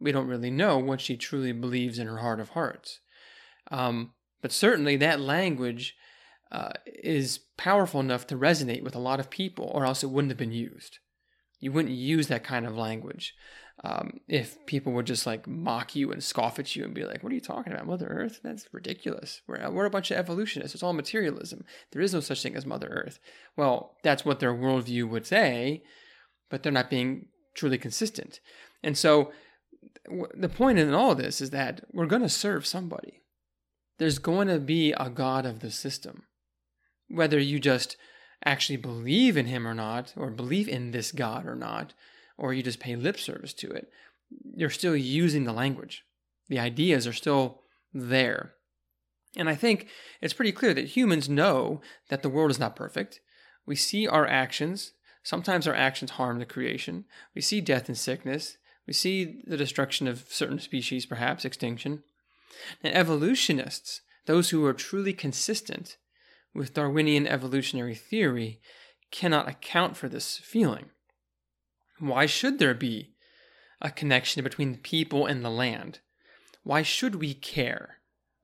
We 0.00 0.12
don't 0.12 0.28
really 0.28 0.50
know 0.50 0.78
what 0.78 1.00
she 1.00 1.16
truly 1.16 1.52
believes 1.52 1.98
in 1.98 2.06
her 2.06 2.18
heart 2.18 2.40
of 2.40 2.50
hearts. 2.50 3.00
Um, 3.70 4.12
but 4.44 4.52
certainly 4.52 4.98
that 4.98 5.20
language 5.20 5.96
uh, 6.52 6.72
is 6.84 7.38
powerful 7.56 7.98
enough 7.98 8.26
to 8.26 8.36
resonate 8.36 8.82
with 8.82 8.94
a 8.94 8.98
lot 8.98 9.18
of 9.18 9.30
people, 9.30 9.70
or 9.74 9.86
else 9.86 10.04
it 10.04 10.10
wouldn't 10.10 10.30
have 10.32 10.36
been 10.36 10.52
used. 10.52 10.98
You 11.60 11.72
wouldn't 11.72 11.94
use 11.94 12.26
that 12.26 12.44
kind 12.44 12.66
of 12.66 12.76
language 12.76 13.34
um, 13.82 14.20
if 14.28 14.58
people 14.66 14.92
would 14.92 15.06
just 15.06 15.26
like 15.26 15.46
mock 15.46 15.96
you 15.96 16.12
and 16.12 16.22
scoff 16.22 16.58
at 16.58 16.76
you 16.76 16.84
and 16.84 16.92
be 16.92 17.06
like, 17.06 17.22
"What 17.22 17.32
are 17.32 17.34
you 17.34 17.40
talking 17.40 17.72
about, 17.72 17.86
Mother 17.86 18.06
Earth? 18.06 18.40
That's 18.44 18.68
ridiculous. 18.70 19.40
We're 19.46 19.70
we're 19.70 19.86
a 19.86 19.90
bunch 19.90 20.10
of 20.10 20.18
evolutionists. 20.18 20.74
It's 20.74 20.82
all 20.82 20.92
materialism. 20.92 21.64
There 21.92 22.02
is 22.02 22.12
no 22.12 22.20
such 22.20 22.42
thing 22.42 22.54
as 22.54 22.66
Mother 22.66 22.88
Earth." 22.88 23.20
Well, 23.56 23.96
that's 24.02 24.26
what 24.26 24.40
their 24.40 24.52
worldview 24.52 25.08
would 25.08 25.24
say, 25.24 25.84
but 26.50 26.62
they're 26.62 26.70
not 26.70 26.90
being 26.90 27.28
truly 27.54 27.78
consistent. 27.78 28.40
And 28.82 28.98
so, 28.98 29.32
the 30.34 30.50
point 30.50 30.78
in 30.78 30.92
all 30.92 31.12
of 31.12 31.18
this 31.18 31.40
is 31.40 31.48
that 31.48 31.86
we're 31.94 32.04
going 32.04 32.20
to 32.20 32.28
serve 32.28 32.66
somebody. 32.66 33.22
There's 33.98 34.18
going 34.18 34.48
to 34.48 34.58
be 34.58 34.92
a 34.92 35.08
God 35.08 35.46
of 35.46 35.60
the 35.60 35.70
system, 35.70 36.24
whether 37.08 37.38
you 37.38 37.58
just 37.58 37.96
actually 38.44 38.76
believe 38.76 39.36
in 39.36 39.46
him 39.46 39.66
or 39.66 39.74
not, 39.74 40.12
or 40.16 40.30
believe 40.30 40.68
in 40.68 40.90
this 40.90 41.12
God 41.12 41.46
or 41.46 41.54
not, 41.54 41.94
or 42.36 42.52
you 42.52 42.62
just 42.62 42.80
pay 42.80 42.96
lip 42.96 43.18
service 43.18 43.54
to 43.54 43.70
it, 43.70 43.88
you're 44.56 44.70
still 44.70 44.96
using 44.96 45.44
the 45.44 45.52
language. 45.52 46.04
The 46.48 46.58
ideas 46.58 47.06
are 47.06 47.12
still 47.12 47.60
there. 47.92 48.54
And 49.36 49.48
I 49.48 49.54
think 49.54 49.88
it's 50.20 50.34
pretty 50.34 50.52
clear 50.52 50.74
that 50.74 50.88
humans 50.88 51.28
know 51.28 51.80
that 52.08 52.22
the 52.22 52.28
world 52.28 52.50
is 52.50 52.58
not 52.58 52.76
perfect. 52.76 53.20
We 53.66 53.76
see 53.76 54.06
our 54.06 54.26
actions. 54.26 54.92
Sometimes 55.22 55.66
our 55.66 55.74
actions 55.74 56.12
harm 56.12 56.38
the 56.38 56.44
creation. 56.44 57.04
We 57.34 57.40
see 57.40 57.60
death 57.60 57.88
and 57.88 57.96
sickness. 57.96 58.58
We 58.86 58.92
see 58.92 59.40
the 59.46 59.56
destruction 59.56 60.06
of 60.06 60.26
certain 60.28 60.58
species, 60.58 61.06
perhaps 61.06 61.44
extinction. 61.44 62.02
And 62.82 62.94
evolutionists, 62.94 64.00
those 64.26 64.50
who 64.50 64.64
are 64.64 64.72
truly 64.72 65.12
consistent 65.12 65.96
with 66.54 66.74
Darwinian 66.74 67.26
evolutionary 67.26 67.94
theory, 67.94 68.60
cannot 69.10 69.48
account 69.48 69.96
for 69.96 70.08
this 70.08 70.38
feeling. 70.38 70.86
Why 71.98 72.26
should 72.26 72.58
there 72.58 72.74
be 72.74 73.14
a 73.80 73.90
connection 73.90 74.42
between 74.42 74.72
the 74.72 74.78
people 74.78 75.26
and 75.26 75.44
the 75.44 75.50
land? 75.50 76.00
Why 76.62 76.82
should 76.82 77.16
we 77.16 77.34
care 77.34 77.98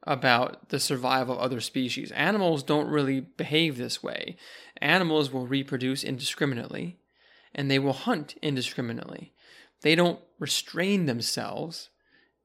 about 0.05 0.69
the 0.69 0.81
survival 0.81 1.35
of 1.35 1.41
other 1.41 1.61
species? 1.61 2.11
Animals 2.13 2.63
don't 2.63 2.89
really 2.89 3.21
behave 3.21 3.77
this 3.77 4.03
way. 4.03 4.37
Animals 4.81 5.33
will 5.33 5.47
reproduce 5.47 6.05
indiscriminately 6.05 6.99
and 7.55 7.71
they 7.71 7.79
will 7.79 7.93
hunt 7.93 8.37
indiscriminately. 8.43 9.33
They 9.83 9.95
don't 9.95 10.21
restrain 10.39 11.07
themselves 11.07 11.90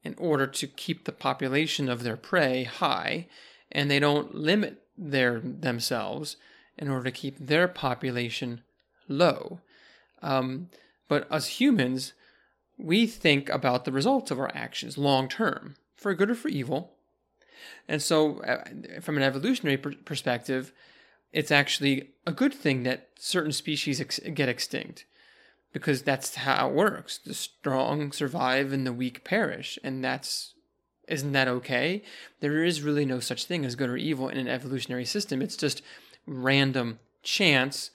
in 0.06 0.16
order 0.20 0.46
to 0.46 0.68
keep 0.68 1.04
the 1.04 1.12
population 1.12 1.90
of 1.90 2.04
their 2.04 2.16
prey 2.16 2.64
high, 2.64 3.28
and 3.72 3.90
they 3.90 4.00
don't 4.00 4.36
limit 4.36 4.84
their 4.96 5.42
themselves 5.42 6.38
in 6.78 6.88
order 6.88 7.06
to 7.06 7.12
keep 7.12 7.38
their 7.40 7.68
population 7.68 8.62
low. 9.08 9.60
Um, 10.22 10.70
but 11.08 11.28
as 11.32 11.60
humans, 11.60 12.14
we 12.78 13.08
think 13.08 13.50
about 13.50 13.86
the 13.86 13.92
results 13.92 14.32
of 14.32 14.40
our 14.40 14.52
actions 14.54 14.98
long 14.98 15.28
term, 15.28 15.76
for 15.96 16.14
good 16.14 16.30
or 16.30 16.36
for 16.36 16.50
evil. 16.50 16.92
And 17.88 18.02
so, 18.02 18.42
uh, 18.42 18.64
from 19.02 19.18
an 19.18 19.24
evolutionary 19.24 19.78
per- 19.78 19.94
perspective, 20.06 20.72
it's 21.34 21.52
actually 21.52 22.12
a 22.28 22.32
good 22.32 22.54
thing 22.54 22.84
that 22.84 23.10
certain 23.18 23.52
species 23.52 24.00
ex- 24.00 24.20
get 24.34 24.50
extinct 24.50 25.06
because 25.76 26.04
that's 26.04 26.36
how 26.36 26.70
it 26.70 26.74
works. 26.74 27.18
The 27.18 27.34
strong 27.34 28.14
survive 28.14 28.72
and 28.72 28.88
the 28.88 28.94
weak 28.94 29.26
perish. 29.26 29.78
And 29.84 30.02
that's 30.02 30.54
isn't 31.10 31.34
that 31.34 31.50
okay? 31.50 32.02
There 32.40 32.64
is 32.64 32.82
really 32.82 33.04
no 33.04 33.20
such 33.20 33.44
thing 33.44 33.66
as 33.66 33.76
good 33.76 33.90
or 33.90 33.98
evil 33.98 34.30
in 34.30 34.38
an 34.38 34.48
evolutionary 34.48 35.04
system. 35.04 35.42
It's 35.42 35.58
just 35.58 35.82
random 36.26 37.00
chance 37.24 37.92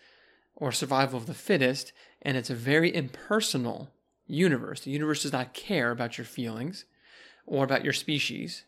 or 0.55 0.73
survival 0.73 1.19
of 1.19 1.25
the 1.25 1.33
fittest, 1.33 1.95
and 2.21 2.37
it's 2.37 2.51
a 2.51 2.55
very 2.55 2.95
impersonal 2.95 3.89
universe. 4.27 4.83
The 4.83 4.91
universe 4.91 5.23
does 5.23 5.33
not 5.33 5.55
care 5.55 5.91
about 5.91 6.19
your 6.19 6.27
feelings 6.27 6.85
or 7.47 7.65
about 7.65 7.83
your 7.83 7.95
species. 7.95 8.65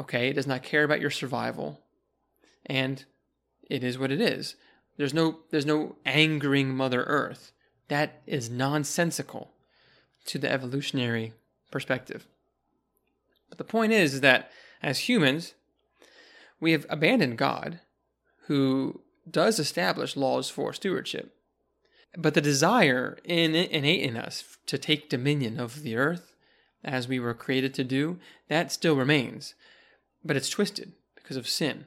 Okay, 0.00 0.28
it 0.28 0.34
does 0.34 0.46
not 0.46 0.62
care 0.62 0.84
about 0.84 1.00
your 1.00 1.10
survival. 1.10 1.80
And 2.64 3.04
it 3.68 3.82
is 3.82 3.98
what 3.98 4.12
it 4.12 4.20
is. 4.20 4.54
There's 4.98 5.12
no 5.12 5.40
there's 5.50 5.66
no 5.66 5.96
angering 6.06 6.76
Mother 6.76 7.02
Earth. 7.02 7.50
That 7.90 8.22
is 8.24 8.48
nonsensical 8.48 9.50
to 10.26 10.38
the 10.38 10.50
evolutionary 10.50 11.32
perspective. 11.72 12.24
But 13.48 13.58
the 13.58 13.64
point 13.64 13.92
is, 13.92 14.14
is 14.14 14.20
that 14.20 14.48
as 14.80 15.00
humans, 15.00 15.54
we 16.60 16.70
have 16.70 16.86
abandoned 16.88 17.36
God, 17.36 17.80
who 18.46 19.00
does 19.28 19.58
establish 19.58 20.16
laws 20.16 20.48
for 20.48 20.72
stewardship. 20.72 21.34
But 22.16 22.34
the 22.34 22.40
desire 22.40 23.18
in, 23.24 23.56
innate 23.56 24.02
in 24.02 24.16
us 24.16 24.56
to 24.66 24.78
take 24.78 25.08
dominion 25.08 25.58
of 25.58 25.82
the 25.82 25.96
earth, 25.96 26.36
as 26.84 27.08
we 27.08 27.18
were 27.18 27.34
created 27.34 27.74
to 27.74 27.84
do, 27.84 28.20
that 28.46 28.70
still 28.70 28.94
remains. 28.94 29.54
But 30.24 30.36
it's 30.36 30.48
twisted 30.48 30.92
because 31.16 31.36
of 31.36 31.48
sin. 31.48 31.86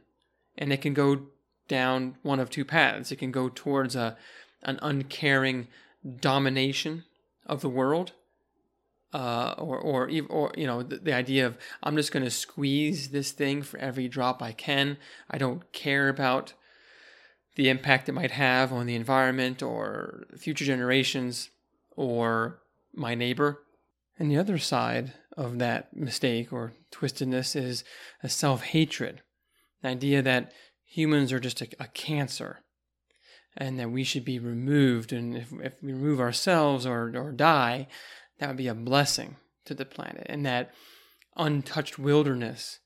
And 0.57 0.74
it 0.74 0.81
can 0.81 0.93
go 0.93 1.27
down 1.69 2.17
one 2.24 2.41
of 2.41 2.50
two 2.50 2.65
paths. 2.65 3.10
It 3.10 3.19
can 3.19 3.31
go 3.31 3.48
towards 3.48 3.95
a, 3.95 4.17
an 4.63 4.79
uncaring 4.81 5.69
domination 6.19 7.03
of 7.45 7.62
the 7.62 7.69
world, 7.69 8.13
uh, 9.13 9.53
or 9.57 9.77
or 9.77 10.10
or 10.29 10.51
you 10.57 10.67
know 10.67 10.83
the, 10.83 10.98
the 10.98 11.13
idea 11.13 11.45
of 11.45 11.57
I'm 11.81 11.95
just 11.95 12.12
going 12.12 12.25
to 12.25 12.31
squeeze 12.31 13.10
this 13.10 13.31
thing 13.31 13.62
for 13.62 13.79
every 13.79 14.07
drop 14.07 14.41
I 14.41 14.51
can. 14.51 14.98
I 15.29 15.38
don't 15.38 15.72
care 15.72 16.10
about 16.10 16.53
the 17.55 17.69
impact 17.69 18.10
it 18.10 18.13
might 18.13 18.31
have 18.31 18.74
on 18.74 18.88
the 18.88 18.95
environment 18.95 19.62
or 19.62 20.25
future 20.38 20.65
generations 20.65 21.50
or 21.95 22.60
my 22.93 23.15
neighbor. 23.15 23.60
And 24.17 24.31
the 24.31 24.38
other 24.38 24.57
side 24.57 25.13
of 25.38 25.60
that 25.60 25.95
mistake 25.95 26.53
or 26.53 26.74
twistedness 26.91 27.55
is 27.55 27.83
a 28.22 28.29
self 28.29 28.63
hatred, 28.63 29.22
the 29.81 29.89
idea 29.89 30.22
that 30.22 30.51
humans 30.86 31.31
are 31.31 31.39
just 31.39 31.62
a, 31.62 31.67
a 31.79 31.88
cancer 31.88 32.60
and 33.55 33.79
that 33.79 33.91
we 33.91 34.03
should 34.03 34.25
be 34.25 34.39
removed. 34.39 35.13
And 35.13 35.36
if, 35.38 35.51
if 35.62 35.74
we 35.81 35.93
remove 35.93 36.19
ourselves 36.19 36.86
or, 36.86 37.12
or 37.15 37.31
die, 37.31 37.88
that 38.39 38.48
would 38.48 38.57
be 38.57 38.67
a 38.67 38.74
blessing 38.74 39.38
to 39.65 39.74
the 39.74 39.86
planet. 39.86 40.25
And 40.27 40.45
that 40.45 40.72
untouched 41.36 41.98
wilderness 41.98 42.79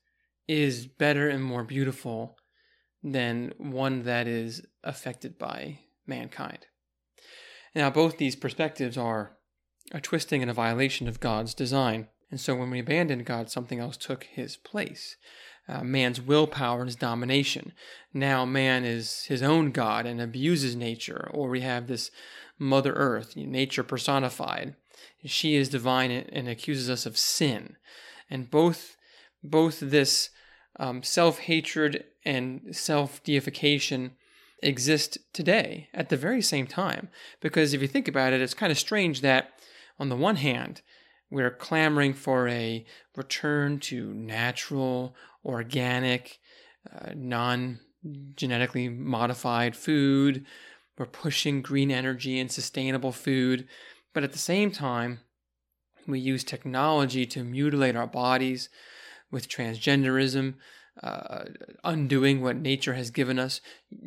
is 0.46 0.86
better 0.86 1.28
and 1.28 1.44
more 1.44 1.64
beautiful 1.64 2.36
than 3.02 3.52
one 3.58 4.02
that 4.04 4.26
is 4.26 4.62
affected 4.82 5.38
by 5.38 5.80
mankind. 6.06 6.66
Now, 7.74 7.90
both 7.90 8.18
these 8.18 8.36
perspectives 8.36 8.96
are 8.96 9.36
a 9.92 10.00
twisting 10.00 10.42
and 10.42 10.50
a 10.50 10.54
violation 10.54 11.08
of 11.08 11.20
God's 11.20 11.54
design. 11.54 12.08
And 12.30 12.40
so 12.40 12.54
when 12.54 12.70
we 12.70 12.80
abandoned 12.80 13.24
God, 13.24 13.50
something 13.50 13.78
else 13.78 13.96
took 13.96 14.24
his 14.24 14.56
place 14.56 15.16
uh, 15.68 15.82
man's 15.82 16.20
willpower 16.20 16.80
and 16.80 16.88
his 16.88 16.96
domination. 16.96 17.72
Now 18.14 18.44
man 18.44 18.84
is 18.84 19.24
his 19.24 19.42
own 19.42 19.70
God 19.70 20.06
and 20.06 20.20
abuses 20.20 20.74
nature, 20.74 21.28
or 21.32 21.48
we 21.48 21.60
have 21.60 21.86
this 21.86 22.10
Mother 22.58 22.92
Earth, 22.94 23.36
nature 23.36 23.82
personified. 23.82 24.74
She 25.24 25.54
is 25.54 25.68
divine 25.68 26.10
and 26.10 26.48
accuses 26.48 26.88
us 26.88 27.06
of 27.06 27.18
sin. 27.18 27.76
And 28.30 28.50
both, 28.50 28.96
both 29.44 29.78
this 29.80 30.30
um, 30.80 31.02
self 31.02 31.40
hatred 31.40 32.04
and 32.24 32.74
self 32.74 33.22
deification 33.22 34.12
exist 34.62 35.18
today 35.32 35.88
at 35.94 36.08
the 36.08 36.16
very 36.16 36.42
same 36.42 36.66
time. 36.66 37.10
Because 37.40 37.74
if 37.74 37.82
you 37.82 37.88
think 37.88 38.08
about 38.08 38.32
it, 38.32 38.40
it's 38.40 38.54
kind 38.54 38.72
of 38.72 38.78
strange 38.78 39.20
that, 39.20 39.50
on 40.00 40.08
the 40.08 40.16
one 40.16 40.36
hand, 40.36 40.82
we're 41.30 41.50
clamoring 41.50 42.14
for 42.14 42.48
a 42.48 42.86
return 43.16 43.80
to 43.80 44.12
natural 44.14 45.14
organic, 45.44 46.38
uh, 46.90 47.12
non 47.14 47.80
genetically 48.34 48.88
modified 48.88 49.76
food. 49.76 50.44
We're 50.96 51.06
pushing 51.06 51.62
green 51.62 51.90
energy 51.90 52.38
and 52.40 52.50
sustainable 52.50 53.12
food. 53.12 53.68
But 54.14 54.24
at 54.24 54.32
the 54.32 54.38
same 54.38 54.70
time, 54.70 55.20
we 56.06 56.18
use 56.18 56.42
technology 56.42 57.26
to 57.26 57.44
mutilate 57.44 57.94
our 57.94 58.06
bodies 58.06 58.70
with 59.30 59.48
transgenderism, 59.48 60.54
uh, 61.02 61.44
undoing 61.84 62.40
what 62.40 62.56
nature 62.56 62.94
has 62.94 63.10
given 63.10 63.38
us. 63.38 63.60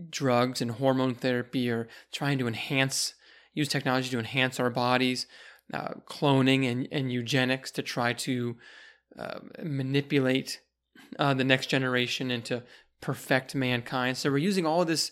Drugs 0.09 0.61
and 0.61 0.71
hormone 0.71 1.15
therapy 1.15 1.69
are 1.69 1.87
trying 2.11 2.39
to 2.39 2.47
enhance, 2.47 3.13
use 3.53 3.67
technology 3.67 4.09
to 4.09 4.19
enhance 4.19 4.59
our 4.59 4.71
bodies. 4.71 5.27
Uh, 5.73 5.93
cloning 6.05 6.69
and, 6.69 6.87
and 6.91 7.13
eugenics 7.13 7.71
to 7.71 7.81
try 7.81 8.11
to 8.11 8.57
uh, 9.17 9.39
manipulate 9.63 10.59
uh, 11.17 11.33
the 11.33 11.45
next 11.45 11.67
generation 11.67 12.29
and 12.29 12.43
to 12.43 12.63
perfect 12.99 13.55
mankind. 13.55 14.17
So 14.17 14.29
we're 14.29 14.37
using 14.37 14.65
all 14.65 14.83
this 14.83 15.11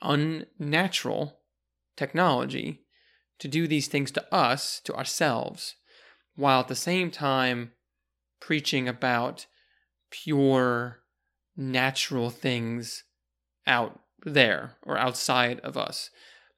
unnatural 0.00 1.38
technology 1.96 2.80
to 3.38 3.48
do 3.48 3.68
these 3.68 3.86
things 3.86 4.10
to 4.12 4.34
us, 4.34 4.80
to 4.84 4.94
ourselves, 4.94 5.76
while 6.34 6.60
at 6.60 6.68
the 6.68 6.74
same 6.74 7.10
time 7.10 7.72
preaching 8.40 8.88
about 8.88 9.46
pure 10.10 10.98
natural 11.56 12.30
things 12.30 13.04
out 13.66 14.00
there 14.24 14.76
or 14.82 14.98
outside 14.98 15.60
of 15.60 15.76
us. 15.76 16.10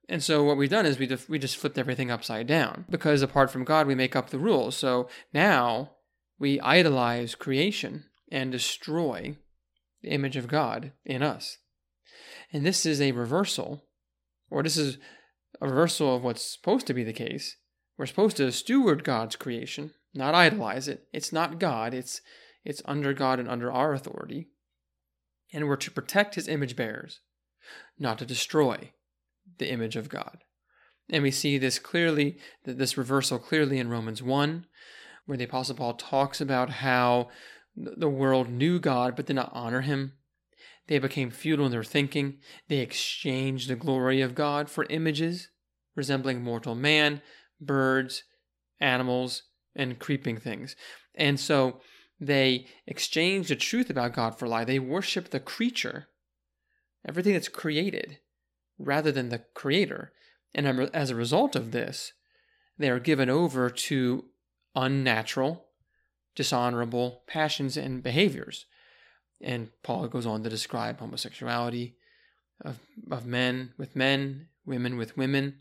And 0.09 0.23
so 0.23 0.45
what 0.45 0.57
we've 0.57 0.71
done 0.71 0.87
is 0.87 0.99
we 0.99 1.07
just, 1.07 1.29
we 1.29 1.39
just 1.39 1.57
flipped 1.57 1.79
everything 1.79 2.11
upside 2.11 2.47
down 2.47 2.85
because 2.91 3.23
apart 3.23 3.51
from 3.51 3.65
God 3.65 3.87
we 3.87 3.95
make 3.95 4.15
up 4.15 4.31
the 4.31 4.39
rules. 4.39 4.77
So 4.77 5.09
now 5.33 5.93
we 6.39 6.61
idolize 6.61 7.35
creation 7.35 8.05
and 8.31 8.53
destroy 8.53 9.37
the 10.03 10.11
image 10.11 10.37
of 10.37 10.49
God 10.49 10.93
in 11.05 11.23
us. 11.23 11.59
And 12.53 12.65
this 12.65 12.85
is 12.85 13.01
a 13.01 13.13
reversal, 13.13 13.85
or 14.51 14.63
this 14.63 14.77
is 14.77 14.99
a 15.61 15.69
reversal 15.69 16.17
of 16.17 16.23
what's 16.23 16.45
supposed 16.45 16.87
to 16.89 16.95
be 16.95 17.03
the 17.03 17.13
case. 17.13 17.57
We're 17.97 18.07
supposed 18.07 18.37
to 18.37 18.53
steward 18.53 19.05
God's 19.05 19.37
creation, 19.37 19.93
not 20.13 20.35
idolize 20.35 20.89
it. 20.89 21.07
It's 21.13 21.33
not 21.33 21.59
God, 21.59 21.95
it's 21.95 22.21
it's 22.65 22.83
under 22.87 23.13
God 23.13 23.39
and 23.39 23.49
under 23.49 23.71
our 23.71 23.93
authority. 23.93 24.49
And 25.53 25.69
we're 25.69 25.77
to 25.77 25.91
protect 25.91 26.35
his 26.35 26.49
image 26.49 26.77
bearers, 26.77 27.21
not 27.99 28.19
to 28.19 28.27
destroy 28.27 28.93
the 29.59 29.71
image 29.71 29.97
of 29.97 30.09
God. 30.09 30.45
And 31.11 31.23
we 31.23 31.31
see 31.31 31.59
this 31.59 31.79
clearly, 31.79 32.39
this 32.65 32.97
reversal 32.97 33.39
clearly 33.39 33.79
in 33.79 33.91
Romans 33.91 34.23
1, 34.23 34.67
where 35.27 35.39
the 35.39 35.45
Apostle 35.45 35.77
Paul 35.77 35.95
talks 35.95 36.41
about 36.41 36.71
how 36.71 37.29
the 37.77 38.09
world 38.09 38.49
knew 38.49 38.79
God 38.79 39.17
but 39.17 39.27
did 39.27 39.37
not 39.37 39.51
honor 39.53 39.83
him. 39.83 40.15
They 40.87 40.99
became 40.99 41.31
futile 41.31 41.67
in 41.67 41.73
their 41.73 41.85
thinking. 41.85 42.39
They 42.69 42.79
exchanged 42.79 43.69
the 43.69 43.77
glory 43.77 44.21
of 44.21 44.35
God 44.35 44.71
for 44.71 44.87
images 44.91 45.49
resembling 45.97 46.43
mortal 46.43 46.75
man, 46.75 47.23
birds, 47.61 48.25
animals, 48.81 49.45
and 49.75 49.99
creeping 49.99 50.39
things. 50.39 50.77
And 51.15 51.39
so 51.39 51.81
they 52.21 52.67
exchanged 52.87 53.51
the 53.51 53.57
truth 53.57 53.91
about 53.91 54.15
God 54.15 54.39
for 54.39 54.49
lie. 54.49 54.65
They 54.65 54.79
worship 54.79 55.31
the 55.31 55.41
creature, 55.41 56.09
everything 57.07 57.33
that's 57.33 57.49
created, 57.49 58.19
rather 58.79 59.13
than 59.13 59.29
the 59.29 59.45
creator. 59.55 60.13
And 60.55 60.67
as 60.95 61.11
a 61.11 61.15
result 61.15 61.57
of 61.57 61.73
this, 61.73 62.13
they 62.79 62.91
are 62.91 63.01
given 63.01 63.31
over 63.31 63.71
to 63.71 64.25
unnatural 64.75 65.67
dishonorable 66.35 67.23
passions 67.27 67.77
and 67.77 68.03
behaviors. 68.03 68.67
And 69.41 69.71
Paul 69.83 70.09
goes 70.09 70.27
on 70.27 70.43
to 70.43 70.51
describe 70.51 70.99
homosexuality 70.99 71.97
of, 72.65 72.79
of 73.11 73.27
men 73.27 73.73
with 73.79 73.95
men, 73.95 74.49
women 74.65 74.97
with 74.97 75.17
women. 75.17 75.61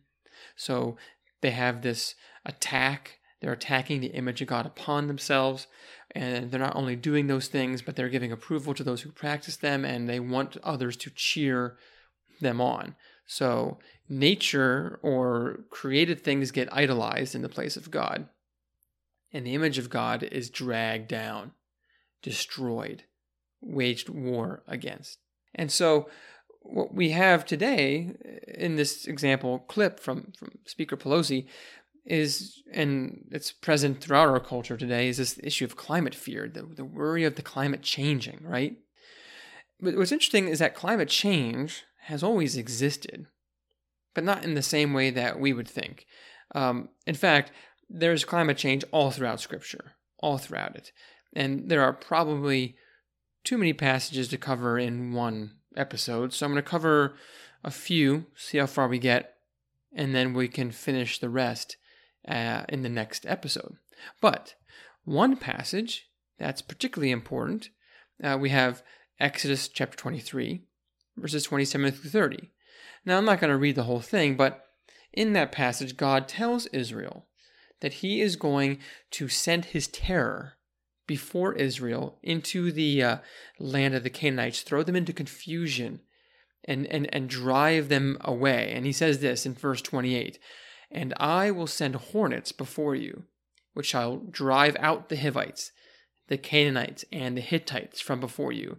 So 0.56 0.97
they 1.41 1.52
have 1.52 1.82
this 1.82 2.15
attack. 2.45 3.19
They're 3.41 3.52
attacking 3.54 4.02
the 4.02 4.08
image 4.08 4.41
of 4.41 4.47
God 4.47 4.65
upon 4.65 5.08
themselves. 5.08 5.67
And 6.12 6.52
they're 6.52 6.60
not 6.60 6.76
only 6.76 6.95
doing 6.95 7.28
those 7.28 7.47
things, 7.47 7.82
but 7.82 7.95
they're 7.95 8.10
giving 8.10 8.32
approval 8.32 8.73
to 8.76 8.84
those 8.84 9.02
who 9.02 9.12
practice 9.12 9.58
them, 9.58 9.84
and 9.84 10.08
they 10.08 10.19
want 10.19 10.58
others 10.63 10.95
to 10.97 11.10
cheer 11.10 11.78
them 12.43 12.62
on. 12.62 12.95
So 13.25 13.79
nature 14.08 14.99
or 15.01 15.62
created 15.69 16.21
things 16.21 16.51
get 16.51 16.71
idolized 16.71 17.36
in 17.36 17.41
the 17.41 17.49
place 17.49 17.75
of 17.75 17.91
God 17.91 18.27
and 19.34 19.45
the 19.45 19.56
image 19.56 19.79
of 19.79 19.89
God 19.89 20.23
is 20.23 20.49
dragged 20.49 21.08
down, 21.08 21.51
destroyed, 22.21 23.03
waged 23.62 24.08
war 24.08 24.63
against. 24.67 25.17
And 25.56 25.71
so, 25.71 26.08
what 26.62 26.93
we 26.93 27.10
have 27.10 27.45
today 27.45 28.12
in 28.47 28.77
this 28.77 29.06
example 29.06 29.60
clip 29.67 29.99
from, 29.99 30.32
from 30.38 30.51
Speaker 30.65 30.95
Pelosi, 30.95 31.47
is, 32.06 32.62
and 32.71 33.25
it's 33.32 33.51
present 33.51 34.01
throughout 34.01 34.29
our 34.29 34.39
culture 34.39 34.77
today, 34.77 35.08
is 35.08 35.17
this 35.17 35.39
issue 35.41 35.65
of 35.65 35.75
climate 35.75 36.15
fear, 36.15 36.47
the, 36.47 36.62
the 36.63 36.86
worry 36.86 37.23
of 37.23 37.36
the 37.36 37.41
climate 37.41 37.82
changing, 37.82 38.39
right? 38.43 38.77
But 39.79 39.95
what's 39.95 40.12
interesting 40.12 40.47
is 40.47 40.60
that 40.60 40.75
climate 40.75 41.10
change 41.10 41.84
has 42.06 42.24
always 42.24 42.58
existed, 42.58 43.28
but 44.13 44.24
not 44.24 44.44
in 44.44 44.54
the 44.54 44.62
same 44.62 44.94
way 44.94 45.10
that 45.10 45.39
we 45.39 45.54
would 45.54 45.68
think. 45.68 46.06
Um, 46.54 46.89
in 47.08 47.16
fact, 47.16 47.52
there's 47.89 48.26
climate 48.26 48.58
change 48.58 48.84
all 48.92 49.12
throughout 49.12 49.39
Scripture, 49.39 49.94
all 50.20 50.38
throughout 50.38 50.76
it. 50.76 50.92
And 51.34 51.70
there 51.70 51.82
are 51.82 51.94
probably 51.94 52.76
too 53.44 53.58
many 53.58 53.74
passages 53.74 54.28
to 54.30 54.38
cover 54.38 54.78
in 54.78 55.13
one 55.13 55.52
episode, 55.76 56.34
so 56.34 56.46
I'm 56.46 56.52
going 56.52 56.63
to 56.63 56.70
cover 56.70 57.16
a 57.63 57.72
few, 57.72 58.26
see 58.36 58.58
how 58.58 58.68
far 58.68 58.88
we 58.88 59.00
get, 59.00 59.36
and 59.94 60.13
then 60.13 60.34
we 60.34 60.48
can 60.48 60.72
finish 60.72 61.20
the 61.20 61.30
rest 61.30 61.78
uh, 62.28 62.63
in 62.70 62.84
the 62.84 62.89
next 62.89 63.26
episode. 63.26 63.78
But 64.22 64.56
one 65.06 65.38
passage 65.38 66.10
that's 66.38 66.62
particularly 66.62 67.12
important, 67.12 67.70
uh, 68.24 68.38
we 68.39 68.50
have 68.50 68.84
Exodus 69.20 69.68
chapter 69.68 69.98
23, 69.98 70.63
verses 71.17 71.43
27 71.43 71.91
through 71.91 72.10
30. 72.10 72.52
Now, 73.06 73.17
I'm 73.17 73.26
not 73.26 73.39
going 73.39 73.52
to 73.52 73.58
read 73.58 73.76
the 73.76 73.84
whole 73.84 73.99
thing, 73.99 74.36
but 74.36 74.65
in 75.12 75.34
that 75.34 75.52
passage, 75.52 75.97
God 75.97 76.28
tells 76.28 76.65
Israel 76.67 77.28
that 77.82 77.93
he 77.95 78.21
is 78.21 78.36
going 78.36 78.80
to 79.12 79.28
send 79.28 79.65
his 79.65 79.88
terror 79.88 80.54
before 81.06 81.54
Israel 81.54 82.17
into 82.23 82.71
the 82.71 83.04
uh, 83.04 83.17
land 83.60 83.93
of 83.93 84.04
the 84.04 84.10
Canaanites, 84.10 84.62
throw 84.62 84.84
them 84.84 84.95
into 84.95 85.12
confusion, 85.12 85.99
and, 86.63 86.88
and, 86.88 87.13
and 87.13 87.30
drive 87.30 87.89
them 87.89 88.17
away. 88.21 88.71
And 88.73 88.86
he 88.86 88.93
says 88.93 89.19
this 89.19 89.45
in 89.45 89.54
verse 89.54 89.82
28 89.82 90.39
And 90.89 91.13
I 91.17 91.52
will 91.52 91.67
send 91.67 91.95
hornets 91.95 92.54
before 92.54 92.95
you, 92.95 93.23
which 93.73 93.88
shall 93.88 94.17
drive 94.17 94.78
out 94.80 95.10
the 95.10 95.17
Hivites, 95.17 95.71
the 96.30 96.38
Canaanites, 96.38 97.04
and 97.12 97.36
the 97.36 97.41
Hittites 97.41 97.99
from 97.99 98.21
before 98.21 98.54
you. 98.54 98.78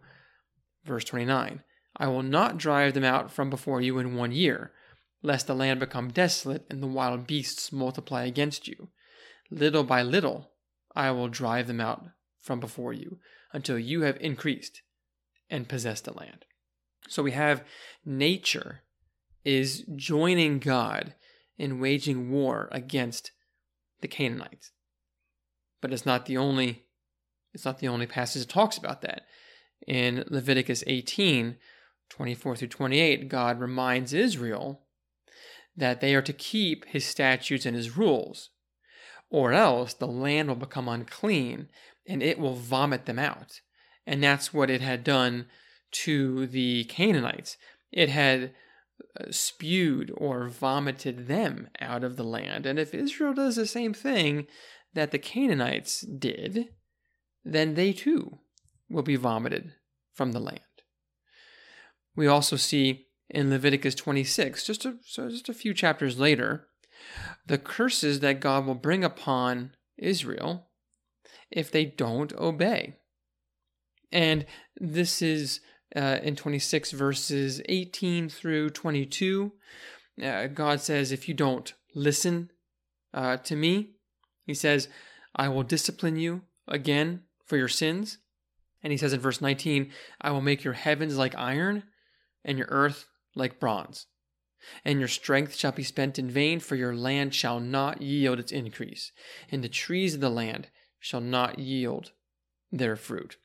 Verse 0.85 1.05
29 1.05 1.62
I 1.97 2.09
will 2.09 2.23
not 2.23 2.59
drive 2.59 2.95
them 2.95 3.05
out 3.05 3.31
from 3.31 3.51
before 3.51 3.81
you 3.81 3.99
in 3.99 4.17
one 4.17 4.33
year, 4.33 4.73
lest 5.23 5.47
the 5.47 5.55
land 5.55 5.81
become 5.81 6.11
desolate 6.11 6.67
and 6.69 6.83
the 6.83 6.89
wild 6.89 7.27
beasts 7.27 7.73
multiply 7.73 8.25
against 8.25 8.67
you. 8.67 8.89
Little 9.51 9.85
by 9.85 10.03
little 10.03 10.51
I 10.95 11.11
will 11.11 11.29
drive 11.29 11.67
them 11.67 11.81
out 11.81 12.07
from 12.41 12.61
before 12.61 12.93
you 12.93 13.19
until 13.53 13.79
you 13.79 14.03
have 14.03 14.17
increased 14.21 14.83
and 15.49 15.69
possessed 15.69 16.05
the 16.05 16.13
land. 16.13 16.45
So 17.09 17.23
we 17.23 17.33
have 17.33 17.65
nature 18.05 18.83
is 19.45 19.85
joining 19.95 20.59
God 20.59 21.15
in 21.59 21.81
waging 21.81 22.31
war 22.31 22.69
against 22.73 23.31
the 24.01 24.09
Canaanites. 24.09 24.73
But 25.81 25.93
it's 25.93 26.07
not 26.07 26.27
the 26.27 26.37
only 26.37 26.87
it's 27.53 27.65
not 27.65 27.79
the 27.79 27.89
only 27.89 28.07
passage 28.07 28.43
that 28.43 28.53
talks 28.53 28.77
about 28.77 29.03
that. 29.03 29.23
In 29.87 30.25
Leviticus 30.29 30.83
18, 30.89 31.57
24 32.11 32.57
through 32.57 32.69
28, 32.69 33.29
God 33.29 33.61
reminds 33.61 34.12
Israel 34.12 34.83
that 35.77 36.01
they 36.01 36.14
are 36.14 36.23
to 36.23 36.33
keep 36.33 36.85
his 36.87 37.05
statutes 37.05 37.67
and 37.67 37.77
his 37.77 37.97
rules, 37.97 38.51
or 39.31 39.53
else 39.53 39.95
the 39.95 40.07
land 40.07 40.49
will 40.49 40.57
become 40.57 40.88
unclean 40.88 41.69
and 42.07 42.23
it 42.23 42.38
will 42.38 42.55
vomit 42.55 43.07
them 43.07 43.19
out. 43.19 43.61
And 44.07 44.23
that's 44.23 44.53
what 44.53 44.71
it 44.71 44.81
had 44.81 45.03
done 45.03 45.47
to 45.93 46.47
the 46.47 46.85
Canaanites. 46.85 47.57
It 47.90 48.11
had 48.11 48.53
uh, 49.19 49.31
spewed 49.31 50.12
or 50.17 50.49
vomited 50.49 51.27
them 51.27 51.69
out 51.81 52.05
of 52.05 52.17
the 52.17 52.25
land. 52.25 52.67
And 52.67 52.79
if 52.79 52.95
Israel 52.95 53.33
does 53.33 53.57
the 53.57 53.67
same 53.67 53.95
thing 53.95 54.47
that 54.93 55.11
the 55.11 55.19
Canaanites 55.19 56.03
did, 56.03 56.69
then 57.45 57.75
they 57.75 57.93
too 57.93 58.38
will 58.88 59.03
be 59.03 59.17
vomited 59.17 59.73
from 60.12 60.33
the 60.33 60.40
land. 60.40 60.61
We 62.16 62.27
also 62.27 62.57
see 62.57 63.07
in 63.31 63.50
Leviticus 63.50 63.94
26, 63.94 64.64
just 64.64 64.85
a, 64.85 64.96
so 65.05 65.29
just 65.29 65.48
a 65.48 65.55
few 65.55 65.74
chapters 65.74 66.18
later, 66.18 66.68
the 67.46 67.59
curses 67.59 68.20
that 68.20 68.40
God 68.40 68.66
will 68.66 68.74
bring 68.74 69.03
upon 69.05 69.72
Israel 69.98 70.68
if 71.50 71.70
they 71.70 71.85
don't 71.85 72.33
obey. 72.35 72.96
And 74.12 74.46
this 74.77 75.22
is 75.22 75.61
uh, 75.94 76.18
in 76.22 76.37
26 76.37 76.92
verses 76.92 77.61
18 77.68 78.29
through 78.29 78.70
22. 78.70 79.53
Uh, 80.22 80.46
God 80.46 80.81
says, 80.81 81.11
If 81.11 81.29
you 81.29 81.35
don't 81.35 81.72
listen 81.94 82.50
uh, 83.12 83.38
to 83.38 83.57
me, 83.57 83.94
He 84.46 84.55
says, 84.55 84.88
I 85.35 85.48
will 85.48 85.64
discipline 85.64 86.16
you 86.16 86.42
again 86.68 87.22
for 87.44 87.57
your 87.57 87.68
sins. 87.68 88.18
And 88.83 88.92
He 88.92 88.96
says 88.96 89.12
in 89.12 89.20
verse 89.20 89.40
19, 89.40 89.90
I 90.20 90.31
will 90.31 90.40
make 90.40 90.62
your 90.62 90.74
heavens 90.74 91.16
like 91.16 91.35
iron 91.37 91.85
and 92.45 92.59
your 92.59 92.69
earth 92.71 93.07
like 93.35 93.61
bronze. 93.61 94.07
And 94.85 94.99
your 94.99 95.09
strength 95.09 95.55
shall 95.55 95.73
be 95.73 95.83
spent 95.83 96.19
in 96.19 96.31
vain, 96.31 96.61
for 96.61 96.75
your 96.75 96.95
land 96.95 97.35
shall 97.35 97.61
not 97.61 98.01
yield 98.01 98.39
its 98.39 98.53
increase, 98.53 99.13
and 99.51 99.63
the 99.63 99.69
trees 99.69 100.15
of 100.15 100.21
the 100.21 100.31
land 100.31 100.69
shall 100.99 101.21
not 101.21 101.59
yield 101.59 102.13
their 102.73 102.97
fruit. 102.97 103.37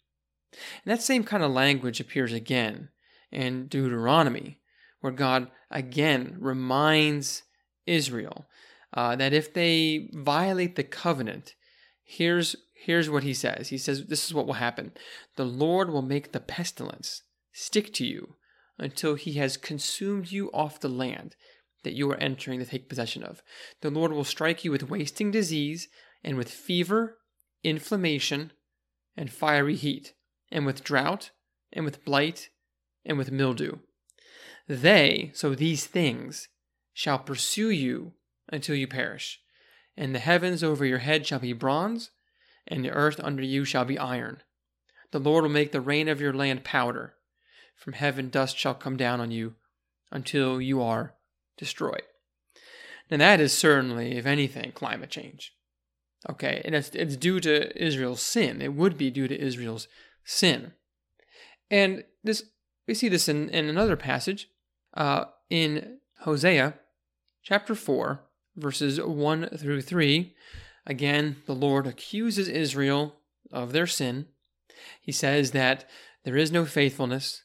And 0.53 0.91
that 0.91 1.01
same 1.01 1.23
kind 1.23 1.43
of 1.43 1.51
language 1.51 1.99
appears 1.99 2.31
again 2.31 2.89
in 3.31 3.67
Deuteronomy, 3.67 4.59
where 5.01 5.13
God 5.13 5.51
again 5.69 6.37
reminds 6.39 7.43
Israel 7.85 8.47
uh, 8.93 9.15
that 9.15 9.33
if 9.33 9.53
they 9.53 10.09
violate 10.13 10.75
the 10.75 10.83
covenant, 10.83 11.53
here's 12.03 12.55
here's 12.73 13.09
what 13.09 13.23
he 13.23 13.33
says. 13.33 13.69
He 13.69 13.77
says, 13.77 14.05
This 14.05 14.25
is 14.25 14.33
what 14.33 14.47
will 14.47 14.53
happen. 14.53 14.93
The 15.35 15.45
Lord 15.45 15.89
will 15.89 16.01
make 16.01 16.31
the 16.31 16.39
pestilence 16.39 17.23
stick 17.51 17.93
to 17.95 18.05
you 18.05 18.35
until 18.79 19.15
he 19.15 19.33
has 19.33 19.57
consumed 19.57 20.31
you 20.31 20.49
off 20.51 20.79
the 20.79 20.89
land 20.89 21.35
that 21.83 21.93
you 21.93 22.09
are 22.11 22.17
entering 22.17 22.59
to 22.59 22.65
take 22.65 22.89
possession 22.89 23.23
of. 23.23 23.41
The 23.81 23.89
Lord 23.89 24.11
will 24.11 24.23
strike 24.23 24.63
you 24.63 24.71
with 24.71 24.89
wasting 24.89 25.31
disease 25.31 25.87
and 26.23 26.37
with 26.37 26.49
fever 26.49 27.19
inflammation, 27.63 28.51
and 29.17 29.31
fiery 29.31 29.75
heat, 29.75 30.13
and 30.51 30.65
with 30.65 30.83
drought, 30.83 31.31
and 31.73 31.85
with 31.85 32.03
blight, 32.05 32.49
and 33.05 33.17
with 33.17 33.31
mildew. 33.31 33.77
They, 34.67 35.31
so 35.33 35.55
these 35.55 35.85
things, 35.85 36.47
shall 36.93 37.19
pursue 37.19 37.69
you 37.69 38.13
until 38.51 38.75
you 38.75 38.87
perish. 38.87 39.39
And 39.97 40.13
the 40.13 40.19
heavens 40.19 40.63
over 40.63 40.85
your 40.85 40.99
head 40.99 41.27
shall 41.27 41.39
be 41.39 41.53
bronze, 41.53 42.11
and 42.67 42.83
the 42.83 42.91
earth 42.91 43.19
under 43.21 43.43
you 43.43 43.65
shall 43.65 43.85
be 43.85 43.97
iron. 43.97 44.41
The 45.11 45.19
Lord 45.19 45.43
will 45.43 45.49
make 45.49 45.71
the 45.71 45.81
rain 45.81 46.07
of 46.07 46.21
your 46.21 46.33
land 46.33 46.63
powder. 46.63 47.15
From 47.79 47.93
heaven 47.93 48.29
dust 48.29 48.57
shall 48.57 48.75
come 48.75 48.97
down 48.97 49.21
on 49.21 49.31
you 49.31 49.55
until 50.11 50.59
you 50.59 50.81
are 50.81 51.15
destroyed. 51.57 52.03
Now, 53.09 53.17
that 53.17 53.39
is 53.39 53.57
certainly, 53.57 54.17
if 54.17 54.25
anything, 54.25 54.73
climate 54.73 55.09
change. 55.09 55.53
Okay, 56.29 56.61
and 56.65 56.75
it's, 56.75 56.89
it's 56.89 57.15
due 57.15 57.39
to 57.39 57.81
Israel's 57.81 58.21
sin. 58.21 58.61
It 58.61 58.73
would 58.73 58.97
be 58.97 59.09
due 59.09 59.29
to 59.29 59.41
Israel's 59.41 59.87
sin. 60.25 60.73
And 61.71 62.03
this 62.23 62.43
we 62.85 62.93
see 62.93 63.07
this 63.07 63.29
in, 63.29 63.49
in 63.49 63.69
another 63.69 63.95
passage 63.95 64.49
uh, 64.95 65.25
in 65.49 65.99
Hosea 66.21 66.73
chapter 67.43 67.75
4, 67.75 68.19
verses 68.57 68.99
1 68.99 69.49
through 69.57 69.83
3. 69.83 70.35
Again, 70.85 71.37
the 71.45 71.55
Lord 71.55 71.87
accuses 71.87 72.49
Israel 72.49 73.15
of 73.51 73.71
their 73.71 73.87
sin. 73.87 74.25
He 75.01 75.11
says 75.11 75.51
that 75.51 75.87
there 76.25 76.35
is 76.35 76.51
no 76.51 76.65
faithfulness 76.65 77.43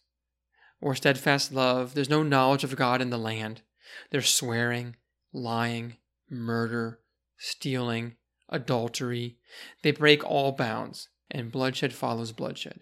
or 0.85 0.94
steadfast 0.94 1.51
love, 1.51 1.94
there's 1.94 2.11
no 2.11 2.23
knowledge 2.23 2.62
of 2.62 2.77
God 2.77 3.01
in 3.01 3.09
the 3.09 3.16
land. 3.16 3.62
There's 4.11 4.29
swearing, 4.29 4.97
lying, 5.33 5.97
murder, 6.29 7.01
stealing, 7.38 8.16
adultery. 8.51 9.38
They 9.83 9.92
break 9.92 10.23
all 10.23 10.53
bounds, 10.53 11.09
and 11.31 11.51
bloodshed 11.51 11.94
follows 11.94 12.33
bloodshed. 12.33 12.81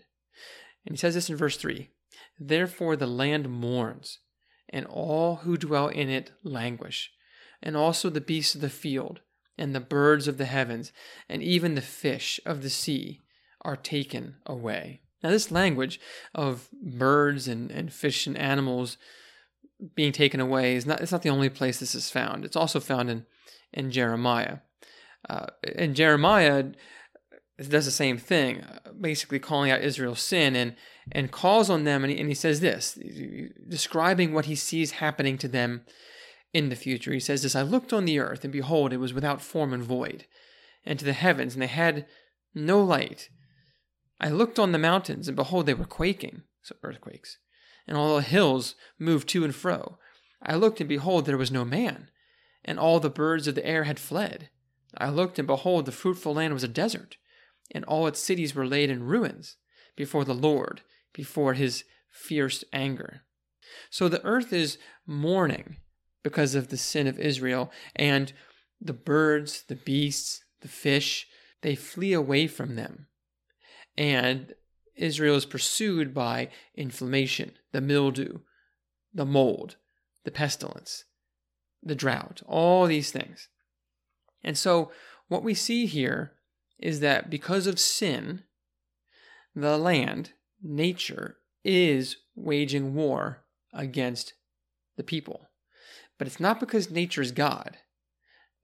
And 0.85 0.95
he 0.95 0.99
says 0.99 1.15
this 1.15 1.31
in 1.31 1.37
verse 1.37 1.57
3 1.57 1.91
Therefore 2.41 2.97
the 2.97 3.07
land 3.07 3.49
mourns, 3.49 4.19
and 4.69 4.85
all 4.87 5.37
who 5.37 5.57
dwell 5.57 5.87
in 5.87 6.11
it 6.11 6.33
languish, 6.43 7.13
and 7.63 7.77
also 7.77 8.11
the 8.11 8.21
beasts 8.21 8.57
of 8.57 8.63
the 8.63 8.69
field, 8.69 9.21
and 9.57 9.77
the 9.77 9.81
birds 9.81 10.27
of 10.27 10.39
the 10.39 10.47
heavens, 10.47 10.93
and 11.29 11.41
even 11.41 11.77
the 11.77 11.81
fish 11.81 12.41
of 12.45 12.65
the 12.65 12.71
sea 12.71 13.21
are 13.61 13.77
taken 13.77 14.39
away. 14.45 15.03
Now, 15.23 15.31
this 15.31 15.51
language 15.51 16.01
of 16.35 16.69
birds 16.73 17.49
and, 17.49 17.71
and 17.71 17.93
fish 17.93 18.27
and 18.27 18.37
animals 18.37 18.99
being 19.95 20.13
taken 20.13 20.41
away 20.41 20.75
is 20.75 20.87
not, 20.87 21.01
it's 21.01 21.13
not 21.13 21.23
the 21.23 21.31
only 21.31 21.49
place 21.49 21.79
this 21.79 21.95
is 21.95 22.11
found. 22.11 22.45
It's 22.45 22.57
also 22.57 22.81
found 22.81 23.11
in, 23.11 23.27
in 23.73 23.91
Jeremiah. 23.91 24.59
Uh, 25.29 25.47
and 25.77 25.95
Jeremiah 25.95 26.65
does 27.59 27.85
the 27.85 27.91
same 27.91 28.19
thing, 28.19 28.65
basically 29.01 29.39
calling 29.39 29.71
out 29.71 29.83
Israel's 29.83 30.21
sin 30.21 30.57
and, 30.57 30.75
and 31.13 31.31
calls 31.31 31.71
on 31.71 31.85
them. 31.85 32.05
And 32.05 32.13
he, 32.13 32.19
and 32.19 32.29
he 32.29 32.35
says 32.35 32.61
this, 32.61 32.99
describing 33.69 34.33
what 34.33 34.47
he 34.47 34.55
sees 34.55 34.93
happening 34.93 35.39
to 35.39 35.49
them 35.49 35.83
in 36.53 36.69
the 36.69 36.77
future. 36.77 37.13
He 37.13 37.21
says 37.21 37.43
this 37.43 37.57
I 37.57 37.63
looked 37.63 37.93
on 37.93 38.05
the 38.05 38.19
earth, 38.19 38.45
and 38.45 38.53
behold, 38.53 38.93
it 38.93 38.99
was 38.99 39.15
without 39.15 39.41
form 39.41 39.73
and 39.73 39.83
void, 39.83 40.27
and 40.85 40.99
to 40.99 41.05
the 41.05 41.13
heavens, 41.13 41.55
and 41.55 41.63
they 41.63 41.69
had 41.69 42.07
no 42.55 42.83
light. 42.83 43.29
I 44.23 44.29
looked 44.29 44.61
on 44.61 44.71
the 44.71 44.79
mountains, 44.79 45.27
and 45.27 45.37
behold, 45.37 45.67
they 45.67 45.75
were 45.75 45.85
quaking, 45.85 46.43
so 46.63 46.77
earthquakes, 46.85 47.39
and 47.89 47.97
all 47.97 48.17
the 48.17 48.23
hills 48.23 48.77
moved 48.97 49.29
to 49.31 49.43
and 49.45 49.55
fro. 49.55 49.99
I 50.41 50.55
looked, 50.55 50.81
and 50.81 50.89
behold, 50.89 51.27
there 51.27 51.37
was 51.37 51.51
no 51.51 51.65
man, 51.65 52.09
and 52.65 52.79
all 52.79 53.01
the 53.01 53.11
birds 53.11 53.49
of 53.49 53.57
the 53.57 53.67
air 53.67 53.85
had 53.85 53.99
fled. 53.99 54.49
I 54.97 55.11
looked, 55.11 55.41
and 55.41 55.49
behold, 55.49 55.87
the 55.87 55.93
fruitful 55.93 56.35
land 56.35 56.55
was 56.55 56.63
a 56.63 56.69
desert, 56.69 57.17
and 57.73 57.85
all 57.85 58.07
its 58.07 58.21
cities 58.21 58.55
were 58.55 58.67
laid 58.67 58.91
in 58.91 59.03
ruins 59.03 59.57
before 59.97 60.25
the 60.25 60.35
Lord, 60.35 60.83
before 61.13 61.55
his 61.55 61.83
fierce 62.09 62.63
anger. 62.73 63.23
So 63.91 64.09
the 64.09 64.25
earth 64.25 64.53
is 64.53 64.79
mourning 65.05 65.79
because 66.23 66.55
of 66.55 66.69
the 66.69 66.77
sin 66.77 67.09
of 67.09 67.19
Israel, 67.19 67.73
and 67.97 68.33
the 68.81 68.93
birds, 68.93 69.65
the 69.67 69.75
beasts, 69.75 70.45
the 70.61 70.69
fish, 70.69 71.27
they 71.63 71.75
flee 71.75 72.13
away 72.13 72.47
from 72.47 72.77
them. 72.77 73.07
And 73.97 74.55
Israel 74.97 75.37
is 75.37 75.47
pursued 75.47 76.15
by 76.15 76.49
inflammation, 76.75 77.53
the 77.73 77.81
mildew, 77.81 78.41
the 79.13 79.27
mold, 79.27 79.77
the 80.25 80.31
pestilence, 80.31 81.05
the 81.83 81.95
drought, 81.95 82.43
all 82.47 82.87
these 82.87 83.11
things. 83.11 83.49
And 84.43 84.57
so, 84.57 84.91
what 85.29 85.43
we 85.43 85.55
see 85.55 85.87
here 85.87 86.33
is 86.79 87.01
that 87.01 87.31
because 87.31 87.67
of 87.67 87.79
sin, 87.79 88.43
the 89.55 89.79
land, 89.79 90.33
nature, 90.63 91.39
is 91.65 92.17
waging 92.35 92.95
war 92.95 93.45
against 93.73 94.35
the 94.97 95.03
people. 95.03 95.49
But 96.19 96.27
it's 96.27 96.41
not 96.41 96.61
because 96.61 96.91
nature 96.91 97.23
is 97.23 97.33
God. 97.33 97.79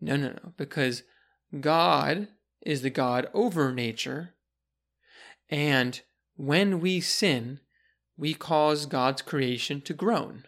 No, 0.01 0.17
no, 0.17 0.29
no. 0.29 0.53
Because 0.57 1.03
God 1.61 2.29
is 2.65 2.83
the 2.83 2.91
God 2.91 3.29
over 3.33 3.73
nature. 3.73 4.35
And 5.51 6.01
when 6.37 6.81
we 6.81 7.01
sin, 7.01 7.61
we 8.17 8.35
cause 8.35 8.87
God's 8.87 9.23
creation 9.23 9.81
to 9.83 9.95
groan. 9.95 10.45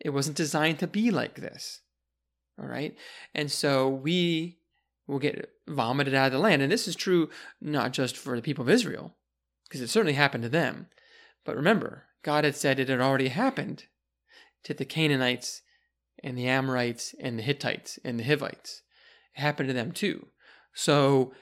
It 0.00 0.10
wasn't 0.10 0.36
designed 0.36 0.78
to 0.80 0.86
be 0.86 1.10
like 1.10 1.36
this. 1.36 1.80
All 2.58 2.66
right. 2.66 2.96
And 3.34 3.50
so 3.50 3.88
we 3.88 4.58
will 5.06 5.18
get 5.18 5.50
vomited 5.68 6.14
out 6.14 6.26
of 6.26 6.32
the 6.32 6.38
land. 6.38 6.62
And 6.62 6.72
this 6.72 6.88
is 6.88 6.96
true 6.96 7.30
not 7.60 7.92
just 7.92 8.16
for 8.16 8.36
the 8.36 8.42
people 8.42 8.62
of 8.62 8.70
Israel, 8.70 9.14
because 9.68 9.80
it 9.80 9.88
certainly 9.88 10.14
happened 10.14 10.42
to 10.42 10.48
them. 10.48 10.86
But 11.44 11.56
remember, 11.56 12.04
God 12.22 12.44
had 12.44 12.56
said 12.56 12.78
it 12.78 12.88
had 12.88 13.00
already 13.00 13.28
happened 13.28 13.84
to 14.64 14.74
the 14.74 14.84
Canaanites 14.84 15.62
and 16.22 16.36
the 16.38 16.46
Amorites 16.46 17.14
and 17.20 17.38
the 17.38 17.42
Hittites 17.42 17.98
and 18.04 18.18
the 18.18 18.24
Hivites. 18.24 18.82
It 19.34 19.40
happened 19.40 19.68
to 19.68 19.74
them 19.74 19.92
too. 19.92 20.28
So 20.72 21.32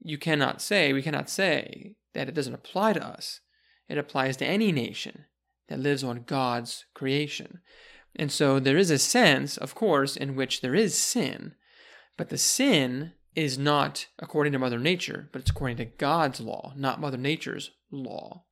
you 0.00 0.18
cannot 0.18 0.62
say, 0.62 0.92
we 0.92 1.02
cannot 1.02 1.28
say 1.28 1.96
that 2.14 2.28
it 2.28 2.34
doesn't 2.34 2.54
apply 2.54 2.92
to 2.94 3.04
us. 3.04 3.40
It 3.88 3.98
applies 3.98 4.36
to 4.38 4.46
any 4.46 4.72
nation 4.72 5.24
that 5.68 5.80
lives 5.80 6.04
on 6.04 6.24
God's 6.26 6.84
creation. 6.94 7.60
And 8.16 8.32
so 8.32 8.58
there 8.58 8.76
is 8.76 8.90
a 8.90 8.98
sense, 8.98 9.56
of 9.56 9.74
course, 9.74 10.16
in 10.16 10.34
which 10.34 10.60
there 10.60 10.74
is 10.74 10.96
sin, 10.96 11.54
but 12.16 12.28
the 12.28 12.38
sin 12.38 13.12
is 13.34 13.56
not 13.58 14.06
according 14.18 14.52
to 14.52 14.58
Mother 14.58 14.78
Nature, 14.78 15.28
but 15.32 15.40
it's 15.40 15.50
according 15.50 15.76
to 15.76 15.84
God's 15.84 16.40
law, 16.40 16.72
not 16.76 17.00
Mother 17.00 17.16
Nature's 17.16 17.70
law. 17.90 18.44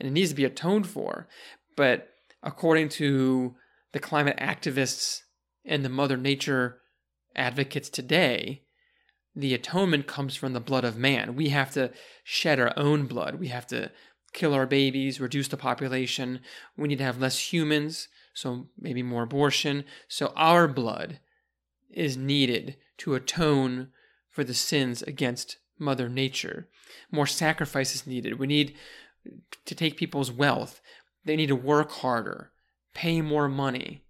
And 0.00 0.08
it 0.08 0.12
needs 0.12 0.30
to 0.30 0.36
be 0.36 0.44
atoned 0.44 0.86
for. 0.86 1.28
But 1.76 2.08
according 2.42 2.88
to 2.90 3.54
the 3.92 3.98
climate 3.98 4.38
activists 4.40 5.20
and 5.64 5.84
the 5.84 5.90
Mother 5.90 6.16
Nature 6.16 6.80
advocates 7.34 7.90
today, 7.90 8.62
the 9.36 9.54
atonement 9.54 10.06
comes 10.06 10.34
from 10.34 10.54
the 10.54 10.60
blood 10.60 10.84
of 10.84 10.96
man. 10.96 11.36
We 11.36 11.50
have 11.50 11.70
to 11.72 11.92
shed 12.24 12.58
our 12.58 12.72
own 12.76 13.06
blood. 13.06 13.36
We 13.36 13.48
have 13.48 13.66
to 13.68 13.90
kill 14.32 14.54
our 14.54 14.66
babies, 14.66 15.20
reduce 15.20 15.48
the 15.48 15.56
population. 15.56 16.40
We 16.76 16.88
need 16.88 16.98
to 16.98 17.04
have 17.04 17.20
less 17.20 17.52
humans, 17.52 18.08
so 18.34 18.68
maybe 18.78 19.02
more 19.02 19.24
abortion. 19.24 19.84
So 20.08 20.32
our 20.36 20.66
blood 20.66 21.20
is 21.90 22.16
needed 22.16 22.76
to 22.98 23.14
atone 23.14 23.88
for 24.30 24.42
the 24.42 24.54
sins 24.54 25.02
against 25.02 25.58
Mother 25.78 26.08
Nature. 26.08 26.68
More 27.10 27.26
sacrifices 27.26 28.06
needed. 28.06 28.38
We 28.38 28.46
need 28.46 28.74
to 29.64 29.74
take 29.74 29.96
people's 29.96 30.32
wealth. 30.32 30.80
They 31.24 31.36
need 31.36 31.48
to 31.48 31.56
work 31.56 31.90
harder 31.92 32.52
pay 32.96 33.20
more 33.20 33.46
money. 33.46 34.02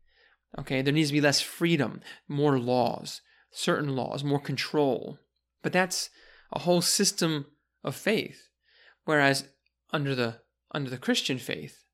Okay, 0.59 0.81
there 0.81 0.95
needs 0.95 1.09
to 1.09 1.15
be 1.15 1.21
less 1.21 1.41
freedom, 1.41 2.01
more 2.29 2.57
laws, 2.59 3.21
certain 3.57 3.97
laws, 3.97 4.23
more 4.23 4.39
control. 4.39 5.19
But 5.63 5.73
that's 5.73 6.11
a 6.53 6.61
whole 6.61 6.83
system 6.83 7.47
of 7.83 7.97
faith. 7.97 8.51
Whereas 9.05 9.49
under 9.93 10.15
the 10.15 10.41
under 10.73 10.91
the 10.91 10.99
Christian 10.99 11.39
faith, 11.39 11.85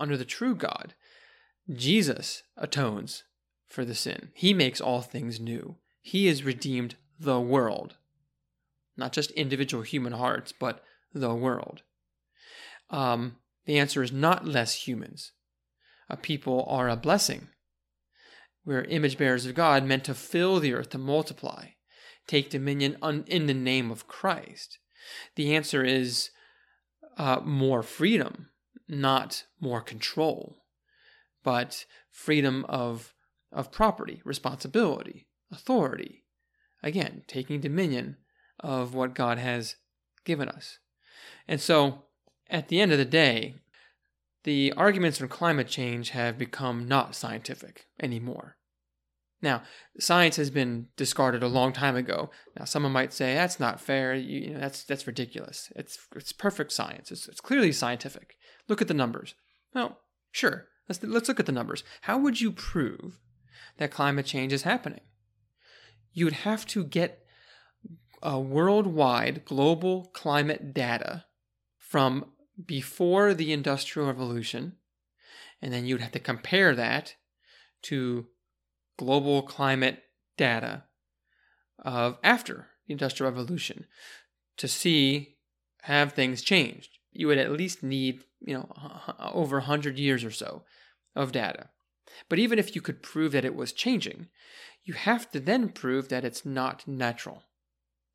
under 0.00 0.16
the 0.16 0.24
true 0.24 0.54
God, 0.54 0.94
Jesus 1.72 2.42
atones 2.56 3.24
for 3.66 3.84
the 3.84 3.94
sin. 3.94 4.30
He 4.34 4.52
makes 4.52 4.80
all 4.80 5.02
things 5.02 5.38
new. 5.38 5.76
He 6.00 6.26
has 6.26 6.42
redeemed 6.42 6.96
the 7.18 7.40
world. 7.40 7.96
Not 8.96 9.12
just 9.12 9.30
individual 9.32 9.82
human 9.82 10.14
hearts, 10.14 10.52
but 10.52 10.82
the 11.12 11.34
world. 11.34 11.82
Um, 12.90 13.36
the 13.66 13.78
answer 13.78 14.02
is 14.02 14.12
not 14.12 14.46
less 14.46 14.86
humans, 14.86 15.32
a 16.08 16.16
people 16.16 16.64
are 16.68 16.88
a 16.88 16.96
blessing. 16.96 17.48
We're 18.64 18.82
image 18.82 19.18
bearers 19.18 19.46
of 19.46 19.54
God, 19.54 19.84
meant 19.84 20.04
to 20.04 20.14
fill 20.14 20.58
the 20.58 20.72
earth, 20.72 20.90
to 20.90 20.98
multiply, 20.98 21.68
take 22.26 22.50
dominion 22.50 22.96
un- 23.02 23.24
in 23.26 23.46
the 23.46 23.54
name 23.54 23.90
of 23.90 24.08
Christ. 24.08 24.78
The 25.36 25.54
answer 25.54 25.84
is 25.84 26.30
uh, 27.18 27.40
more 27.44 27.82
freedom, 27.82 28.48
not 28.88 29.44
more 29.60 29.80
control, 29.80 30.64
but 31.42 31.84
freedom 32.10 32.64
of, 32.68 33.12
of 33.52 33.70
property, 33.70 34.22
responsibility, 34.24 35.28
authority. 35.52 36.24
Again, 36.82 37.22
taking 37.26 37.60
dominion 37.60 38.16
of 38.60 38.94
what 38.94 39.14
God 39.14 39.38
has 39.38 39.76
given 40.24 40.48
us. 40.48 40.78
And 41.46 41.60
so, 41.60 42.04
at 42.48 42.68
the 42.68 42.80
end 42.80 42.92
of 42.92 42.98
the 42.98 43.04
day, 43.04 43.56
the 44.44 44.72
arguments 44.76 45.20
on 45.20 45.28
climate 45.28 45.68
change 45.68 46.10
have 46.10 46.38
become 46.38 46.86
not 46.86 47.14
scientific 47.14 47.86
anymore. 48.00 48.56
Now, 49.42 49.62
science 49.98 50.36
has 50.36 50.48
been 50.48 50.86
discarded 50.96 51.42
a 51.42 51.48
long 51.48 51.72
time 51.72 51.96
ago. 51.96 52.30
Now, 52.58 52.64
someone 52.64 52.92
might 52.92 53.12
say 53.12 53.34
that's 53.34 53.60
not 53.60 53.80
fair. 53.80 54.14
You, 54.14 54.40
you 54.40 54.50
know, 54.54 54.60
that's 54.60 54.84
that's 54.84 55.06
ridiculous. 55.06 55.70
It's 55.76 55.98
it's 56.16 56.32
perfect 56.32 56.72
science. 56.72 57.10
It's, 57.10 57.28
it's 57.28 57.40
clearly 57.42 57.72
scientific. 57.72 58.36
Look 58.68 58.80
at 58.80 58.88
the 58.88 58.94
numbers. 58.94 59.34
Well, 59.74 59.98
sure. 60.30 60.68
Let's 60.88 61.02
let's 61.02 61.28
look 61.28 61.40
at 61.40 61.46
the 61.46 61.52
numbers. 61.52 61.84
How 62.02 62.16
would 62.18 62.40
you 62.40 62.52
prove 62.52 63.18
that 63.76 63.90
climate 63.90 64.24
change 64.24 64.52
is 64.52 64.62
happening? 64.62 65.00
You 66.12 66.24
would 66.24 66.34
have 66.34 66.64
to 66.68 66.84
get 66.84 67.20
a 68.22 68.40
worldwide 68.40 69.44
global 69.44 70.10
climate 70.14 70.72
data 70.72 71.24
from 71.78 72.30
before 72.62 73.34
the 73.34 73.52
Industrial 73.52 74.06
Revolution, 74.08 74.76
and 75.60 75.72
then 75.72 75.86
you'd 75.86 76.00
have 76.00 76.12
to 76.12 76.20
compare 76.20 76.74
that 76.74 77.14
to 77.82 78.26
global 78.96 79.42
climate 79.42 80.02
data 80.36 80.84
of 81.78 82.18
after 82.22 82.68
the 82.86 82.92
Industrial 82.92 83.30
Revolution 83.30 83.86
to 84.56 84.68
see 84.68 85.36
have 85.82 86.12
things 86.12 86.42
changed. 86.42 86.98
You 87.12 87.26
would 87.28 87.38
at 87.38 87.52
least 87.52 87.82
need, 87.82 88.20
you 88.40 88.54
know, 88.54 88.68
over 89.18 89.58
100 89.58 89.98
years 89.98 90.24
or 90.24 90.30
so 90.30 90.62
of 91.14 91.32
data. 91.32 91.70
But 92.28 92.38
even 92.38 92.58
if 92.58 92.74
you 92.74 92.80
could 92.80 93.02
prove 93.02 93.32
that 93.32 93.44
it 93.44 93.54
was 93.54 93.72
changing, 93.72 94.28
you 94.84 94.94
have 94.94 95.30
to 95.32 95.40
then 95.40 95.70
prove 95.70 96.08
that 96.08 96.24
it's 96.24 96.44
not 96.44 96.86
natural, 96.86 97.42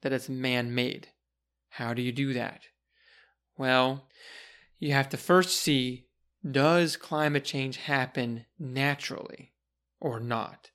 that 0.02 0.13
it's 0.13 0.30
man 0.30 0.73
made. 0.73 1.10
How 1.69 1.93
do 1.93 2.02
you 2.02 2.12
do 2.12 2.34
that? 2.34 2.62
Well, 3.59 4.07
you 4.79 4.93
have 4.93 5.09
to 5.09 5.17
first 5.17 5.59
see 5.59 6.05
does 6.49 6.95
climate 6.95 7.43
change 7.43 7.75
happen 7.75 8.45
naturally 8.57 9.51
or 9.99 10.21
not? 10.21 10.71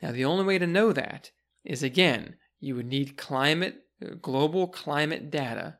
Now, 0.00 0.12
the 0.12 0.24
only 0.24 0.44
way 0.44 0.58
to 0.58 0.66
know 0.68 0.92
that 0.92 1.32
is 1.64 1.82
again, 1.82 2.36
you 2.60 2.76
would 2.76 2.86
need 2.86 3.16
climate, 3.16 3.82
global 4.22 4.68
climate 4.68 5.28
data 5.32 5.78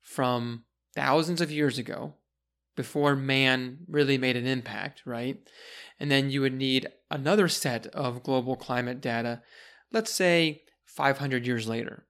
from 0.00 0.64
thousands 0.96 1.40
of 1.40 1.52
years 1.52 1.78
ago 1.78 2.14
before 2.74 3.14
man 3.14 3.78
really 3.88 4.18
made 4.18 4.36
an 4.36 4.48
impact, 4.48 5.02
right? 5.06 5.38
And 6.00 6.10
then 6.10 6.28
you 6.28 6.40
would 6.40 6.54
need 6.54 6.88
another 7.08 7.46
set 7.46 7.86
of 7.86 8.24
global 8.24 8.56
climate 8.56 9.00
data, 9.00 9.42
let's 9.92 10.10
say 10.10 10.62
500 10.86 11.46
years 11.46 11.68
later, 11.68 12.08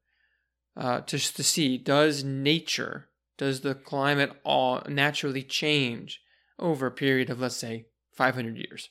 uh, 0.75 1.03
to, 1.03 1.19
to 1.19 1.43
see 1.43 1.77
does 1.77 2.25
nature 2.25 3.11
does 3.43 3.63
the 3.63 3.75
climate 3.75 4.31
all 4.45 4.81
naturally 4.89 5.43
change 5.43 6.21
over 6.61 6.87
a 6.87 6.93
period 6.93 7.29
of, 7.29 7.41
let's 7.41 7.57
say, 7.57 7.87
500 8.13 8.57
years? 8.57 8.89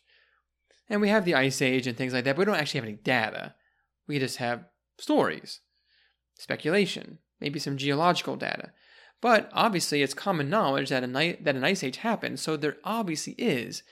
And 0.90 1.00
we 1.00 1.08
have 1.08 1.24
the 1.24 1.36
Ice 1.36 1.62
Age 1.62 1.88
and 1.88 1.98
things 1.98 2.12
like 2.12 2.26
that, 2.26 2.36
but 2.36 2.40
we 2.40 2.46
don't 2.46 2.60
actually 2.60 2.82
have 2.82 2.90
any 2.90 2.98
data. 2.98 3.56
We 4.10 4.20
just 4.20 4.38
have 4.40 4.66
stories, 5.00 5.62
speculation, 6.38 7.20
maybe 7.40 7.60
some 7.60 7.78
geological 7.78 8.36
data. 8.36 8.74
But 9.22 9.50
obviously, 9.54 10.02
it's 10.02 10.14
common 10.14 10.50
knowledge 10.50 10.90
that, 10.90 11.06
a, 11.06 11.08
that 11.08 11.56
an 11.56 11.64
ice 11.64 11.82
age 11.82 11.98
happened, 11.98 12.42
so 12.42 12.58
there 12.58 12.76
obviously 12.84 13.36
is 13.38 13.84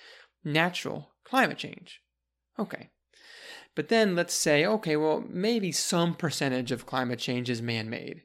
natural 0.44 1.12
climate 1.24 1.58
change. 1.58 2.02
Okay. 2.60 2.90
But 3.76 3.88
then 3.88 4.14
let's 4.14 4.34
say, 4.34 4.66
okay, 4.66 4.98
well, 4.98 5.24
maybe 5.26 5.72
some 5.72 6.16
percentage 6.16 6.74
of 6.74 6.86
climate 6.86 7.20
change 7.20 7.50
is 7.50 7.62
man 7.62 7.90
made. 7.90 8.24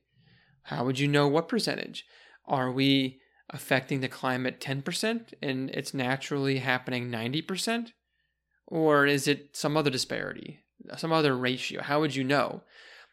How 0.64 0.84
would 0.84 0.98
you 0.98 1.06
know 1.06 1.28
what 1.28 1.48
percentage? 1.48 2.04
Are 2.46 2.70
we 2.70 3.20
affecting 3.50 4.00
the 4.00 4.08
climate 4.08 4.60
10% 4.60 5.34
and 5.42 5.70
it's 5.70 5.94
naturally 5.94 6.58
happening 6.58 7.10
90%? 7.10 7.92
Or 8.66 9.06
is 9.06 9.28
it 9.28 9.56
some 9.56 9.76
other 9.76 9.90
disparity, 9.90 10.60
some 10.96 11.12
other 11.12 11.36
ratio? 11.36 11.82
How 11.82 12.00
would 12.00 12.16
you 12.16 12.24
know? 12.24 12.62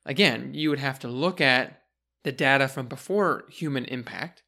Again, 0.06 0.54
you 0.54 0.70
would 0.70 0.80
have 0.80 1.00
to 1.00 1.08
look 1.08 1.42
at 1.42 1.82
the 2.24 2.32
data 2.32 2.68
from 2.68 2.88
before 2.88 3.46
human 3.50 3.86
impact, 3.86 4.44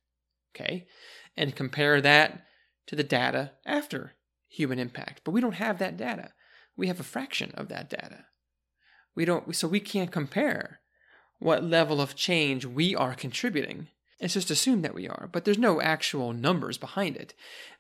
okay, 0.56 0.88
and 1.36 1.56
compare 1.56 2.02
that 2.02 2.46
to 2.88 2.96
the 2.96 3.04
data 3.04 3.52
after 3.66 4.14
human 4.48 4.80
impact. 4.80 5.22
But 5.24 5.32
we 5.32 5.42
don't 5.42 5.54
have 5.54 5.80
that 5.80 5.98
data. 5.98 6.34
We 6.76 6.88
have 6.88 7.00
a 7.00 7.04
fraction 7.04 7.52
of 7.56 7.68
that 7.70 7.90
data. 7.90 8.26
We 9.16 9.26
don't 9.26 9.56
so 9.56 9.68
we 9.68 9.80
can't 9.80 10.12
compare 10.12 10.80
what 11.40 11.64
level 11.64 12.02
of 12.02 12.16
change 12.16 12.66
we 12.66 12.96
are 12.96 13.14
contributing. 13.14 13.90
It's 14.24 14.36
just 14.36 14.50
assumed 14.50 14.86
that 14.86 14.96
we 14.96 15.06
are, 15.06 15.28
but 15.34 15.44
there's 15.44 15.58
no 15.58 15.82
actual 15.82 16.32
numbers 16.32 16.78
behind 16.78 17.18
it. 17.18 17.34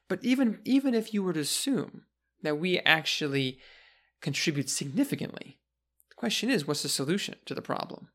But 0.10 0.20
even 0.26 0.60
even 0.66 0.94
if 0.94 1.14
you 1.14 1.24
were 1.24 1.32
to 1.32 1.40
assume 1.40 2.02
that 2.42 2.60
we 2.60 2.80
actually 2.80 3.60
contribute 4.22 4.70
significantly, 4.70 5.60
the 6.10 6.16
question 6.16 6.50
is 6.50 6.68
what's 6.68 6.84
the 6.84 6.90
solution 6.90 7.36
to 7.46 7.56
the 7.56 7.62
problem? 7.62 8.10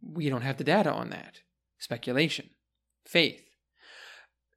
We 0.00 0.30
don't 0.30 0.42
have 0.42 0.56
the 0.56 0.62
data 0.62 0.92
on 0.92 1.10
that. 1.10 1.40
Speculation, 1.80 2.50
faith. 3.04 3.42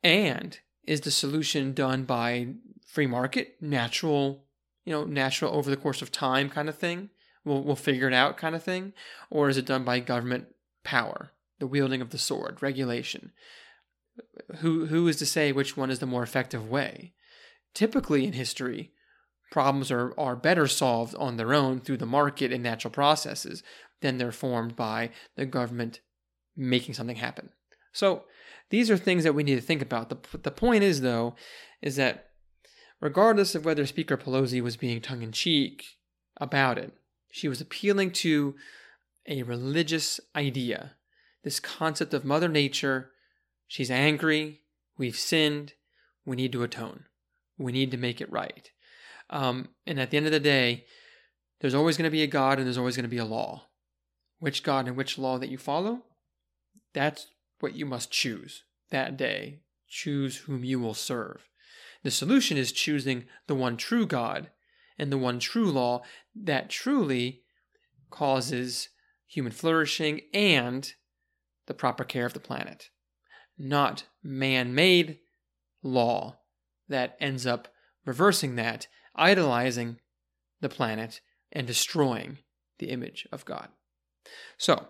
And 0.04 0.60
is 0.86 1.02
the 1.02 1.10
solution 1.10 1.74
done 1.74 2.04
by 2.04 2.50
free 2.86 3.08
market, 3.08 3.56
natural, 3.60 4.46
you 4.84 4.94
know, 4.94 5.06
natural 5.06 5.56
over 5.56 5.72
the 5.72 5.78
course 5.78 6.04
of 6.04 6.12
time 6.12 6.52
kind 6.52 6.70
of 6.70 6.78
thing? 6.78 7.10
We'll, 7.44 7.64
we'll 7.64 7.76
figure 7.76 8.08
it 8.08 8.14
out 8.14 8.38
kind 8.38 8.54
of 8.54 8.62
thing? 8.62 8.94
Or 9.32 9.50
is 9.50 9.58
it 9.58 9.66
done 9.66 9.84
by 9.84 10.02
government 10.02 10.50
power, 10.84 11.32
the 11.60 11.68
wielding 11.68 12.02
of 12.02 12.10
the 12.10 12.18
sword, 12.18 12.62
regulation? 12.62 13.32
Who, 14.58 14.88
who 14.88 15.08
is 15.08 15.18
to 15.18 15.26
say 15.26 15.52
which 15.52 15.76
one 15.76 15.92
is 15.92 16.00
the 16.00 16.06
more 16.06 16.24
effective 16.24 16.70
way? 16.70 17.14
Typically 17.74 18.26
in 18.26 18.34
history, 18.34 18.92
problems 19.52 19.92
are, 19.92 20.14
are 20.18 20.36
better 20.36 20.68
solved 20.68 21.16
on 21.16 21.38
their 21.38 21.54
own 21.54 21.80
through 21.80 21.98
the 21.98 22.06
market 22.06 22.52
and 22.52 22.64
natural 22.64 22.92
processes 22.92 23.64
than 24.02 24.18
they're 24.18 24.32
formed 24.32 24.76
by 24.76 25.10
the 25.36 25.46
government 25.46 26.00
making 26.56 26.94
something 26.94 27.18
happen. 27.18 27.50
So 27.92 28.24
these 28.70 28.90
are 28.90 28.98
things 28.98 29.24
that 29.24 29.36
we 29.36 29.44
need 29.44 29.56
to 29.56 29.62
think 29.62 29.82
about. 29.82 30.10
The, 30.10 30.38
the 30.38 30.52
point 30.52 30.84
is, 30.84 31.02
though, 31.02 31.36
is 31.82 31.96
that 31.98 32.30
regardless 33.00 33.56
of 33.56 33.66
whether 33.66 33.86
Speaker 33.86 34.18
Pelosi 34.18 34.62
was 34.62 34.78
being 34.78 35.02
tongue 35.02 35.22
in 35.22 35.32
cheek 35.32 35.84
about 36.38 36.78
it, 36.78 36.94
she 37.32 37.48
was 37.48 37.62
appealing 37.62 38.12
to 38.12 38.56
a 39.28 39.44
religious 39.44 40.20
idea, 40.36 40.94
this 41.46 41.60
concept 41.60 42.14
of 42.14 42.26
Mother 42.26 42.50
Nature. 42.50 43.12
She's 43.68 43.92
angry, 43.92 44.62
we've 44.98 45.16
sinned, 45.16 45.74
we 46.26 46.36
need 46.36 46.52
to 46.52 46.64
atone, 46.64 47.06
we 47.58 47.72
need 47.72 47.92
to 47.92 47.98
make 47.98 48.20
it 48.20 48.32
right. 48.32 48.70
Um, 49.30 49.70
and 49.86 50.00
at 50.00 50.10
the 50.10 50.18
end 50.18 50.26
of 50.26 50.32
the 50.32 50.40
day, 50.40 50.86
there's 51.62 51.76
always 51.76 51.98
going 51.98 52.06
to 52.06 52.12
be 52.12 52.24
a 52.24 52.28
God 52.28 52.58
and 52.58 52.68
there's 52.68 52.80
always 52.80 52.96
going 52.96 53.06
to 53.06 53.10
be 53.10 53.20
a 53.20 53.26
law. 53.26 53.68
Which 54.40 54.64
God 54.64 54.88
and 54.88 54.98
which 54.98 55.18
law 55.18 55.38
that 55.38 55.50
you 55.50 55.58
follow, 55.58 56.04
that's 56.94 57.28
what 57.60 57.76
you 57.76 57.86
must 57.86 58.12
choose 58.12 58.64
that 58.90 59.16
day. 59.16 59.62
Choose 59.88 60.38
whom 60.38 60.64
you 60.64 60.80
will 60.80 60.94
serve. 60.94 61.48
The 62.04 62.12
solution 62.12 62.58
is 62.58 62.72
choosing 62.72 63.26
the 63.48 63.56
one 63.56 63.78
true 63.78 64.06
God 64.06 64.50
and 64.98 65.12
the 65.12 65.18
one 65.18 65.40
true 65.40 65.72
law 65.72 66.04
that 66.36 66.70
truly 66.70 67.44
causes 68.10 68.90
human 69.28 69.52
flourishing 69.52 70.22
and 70.34 70.94
the 71.68 71.74
proper 71.74 72.04
care 72.04 72.26
of 72.26 72.34
the 72.34 72.40
planet, 72.40 72.90
not 73.58 74.06
man 74.24 74.74
made 74.74 75.20
law 75.82 76.38
that 76.88 77.16
ends 77.20 77.46
up 77.46 77.68
reversing 78.06 78.56
that, 78.56 78.88
idolizing 79.16 79.98
the 80.62 80.70
planet, 80.70 81.22
and 81.52 81.66
destroying 81.66 82.40
the 82.80 82.90
image 82.90 83.28
of 83.32 83.46
God. 83.46 83.70
So, 84.58 84.88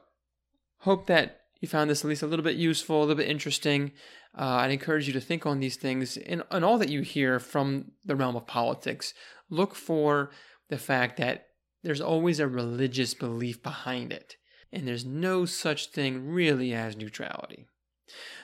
hope 0.80 1.08
that 1.08 1.42
you 1.62 1.68
found 1.68 1.90
this 1.90 2.04
at 2.04 2.10
least 2.10 2.24
a 2.24 2.28
little 2.28 2.44
bit 2.44 2.56
useful, 2.56 3.00
a 3.00 3.02
little 3.02 3.16
bit 3.16 3.30
interesting. 3.30 3.92
Uh, 4.38 4.58
I'd 4.62 4.72
encourage 4.72 5.08
you 5.08 5.14
to 5.14 5.22
think 5.22 5.46
on 5.46 5.60
these 5.60 5.78
things 5.78 6.18
and, 6.18 6.44
and 6.52 6.66
all 6.66 6.78
that 6.78 6.90
you 6.90 7.02
hear 7.02 7.40
from 7.40 7.92
the 8.04 8.16
realm 8.16 8.36
of 8.36 8.46
politics 8.46 9.14
look 9.50 9.76
for 9.76 10.32
the 10.70 10.78
fact 10.78 11.18
that 11.18 11.48
there's 11.84 12.02
always 12.02 12.40
a 12.40 12.48
religious 12.48 13.14
belief 13.14 13.62
behind 13.62 14.12
it, 14.12 14.36
and 14.72 14.88
there's 14.88 15.06
no 15.06 15.46
such 15.46 15.88
thing 15.88 16.28
really 16.28 16.74
as 16.74 16.98
neutrality. 16.98 17.66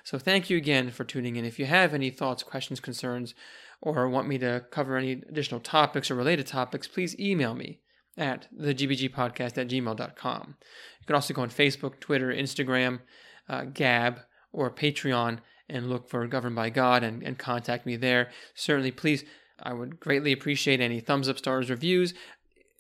So, 0.04 0.18
thank 0.18 0.50
you 0.50 0.58
again 0.58 0.90
for 0.90 1.04
tuning 1.04 1.36
in. 1.36 1.46
If 1.46 1.60
you 1.60 1.66
have 1.66 1.94
any 1.94 2.10
thoughts, 2.10 2.44
questions, 2.44 2.80
concerns, 2.80 3.36
or 3.82 4.10
want 4.10 4.28
me 4.28 4.38
to 4.40 4.66
cover 4.72 4.98
any 4.98 5.12
additional 5.12 5.60
topics 5.60 6.10
or 6.10 6.16
related 6.16 6.48
topics, 6.48 6.88
please 6.88 7.20
email 7.20 7.54
me 7.54 7.80
at 8.18 8.48
thegbgpodcast 8.58 9.58
at 9.58 9.68
gmail.com. 9.70 10.56
You 11.00 11.06
can 11.06 11.16
also 11.16 11.34
go 11.34 11.42
on 11.42 11.50
Facebook, 11.50 12.00
Twitter, 12.00 12.34
Instagram, 12.34 13.00
uh, 13.48 13.66
Gab, 13.66 14.20
or 14.52 14.70
Patreon 14.70 15.40
and 15.70 15.90
look 15.90 16.10
for 16.10 16.28
Governed 16.28 16.56
by 16.56 16.70
God 16.70 17.04
and, 17.04 17.24
and 17.24 17.38
contact 17.38 17.86
me 17.86 17.96
there. 17.96 18.30
Certainly, 18.56 18.92
please 18.92 19.24
I 19.64 19.74
would 19.74 20.00
greatly 20.00 20.32
appreciate 20.32 20.82
any 20.82 21.00
thumbs 21.00 21.30
up, 21.30 21.38
stars, 21.38 21.70
reviews. 21.70 22.14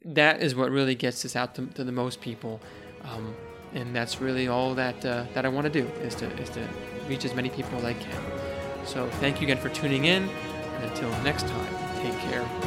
That 0.04 0.41
is 0.41 0.56
what 0.56 0.71
really 0.71 0.95
gets 0.95 1.21
this 1.21 1.36
out 1.36 1.56
to, 1.56 1.67
to 1.67 1.84
the 1.84 1.91
most 1.91 2.21
people, 2.21 2.60
um, 3.05 3.33
and 3.73 3.95
that's 3.95 4.19
really 4.19 4.47
all 4.47 4.75
that 4.75 5.05
uh, 5.05 5.25
that 5.33 5.45
I 5.45 5.49
want 5.49 5.65
to 5.65 5.81
do 5.81 5.87
is 6.01 6.15
to 6.15 6.25
is 6.41 6.49
to 6.51 6.67
reach 7.07 7.25
as 7.25 7.33
many 7.33 7.49
people 7.49 7.77
as 7.79 7.85
I 7.85 7.93
can. 7.93 8.21
So 8.85 9.09
thank 9.19 9.41
you 9.41 9.47
again 9.47 9.57
for 9.57 9.69
tuning 9.69 10.05
in, 10.05 10.29
and 10.29 10.83
until 10.83 11.09
next 11.23 11.47
time, 11.47 12.01
take 12.01 12.17
care. 12.19 12.61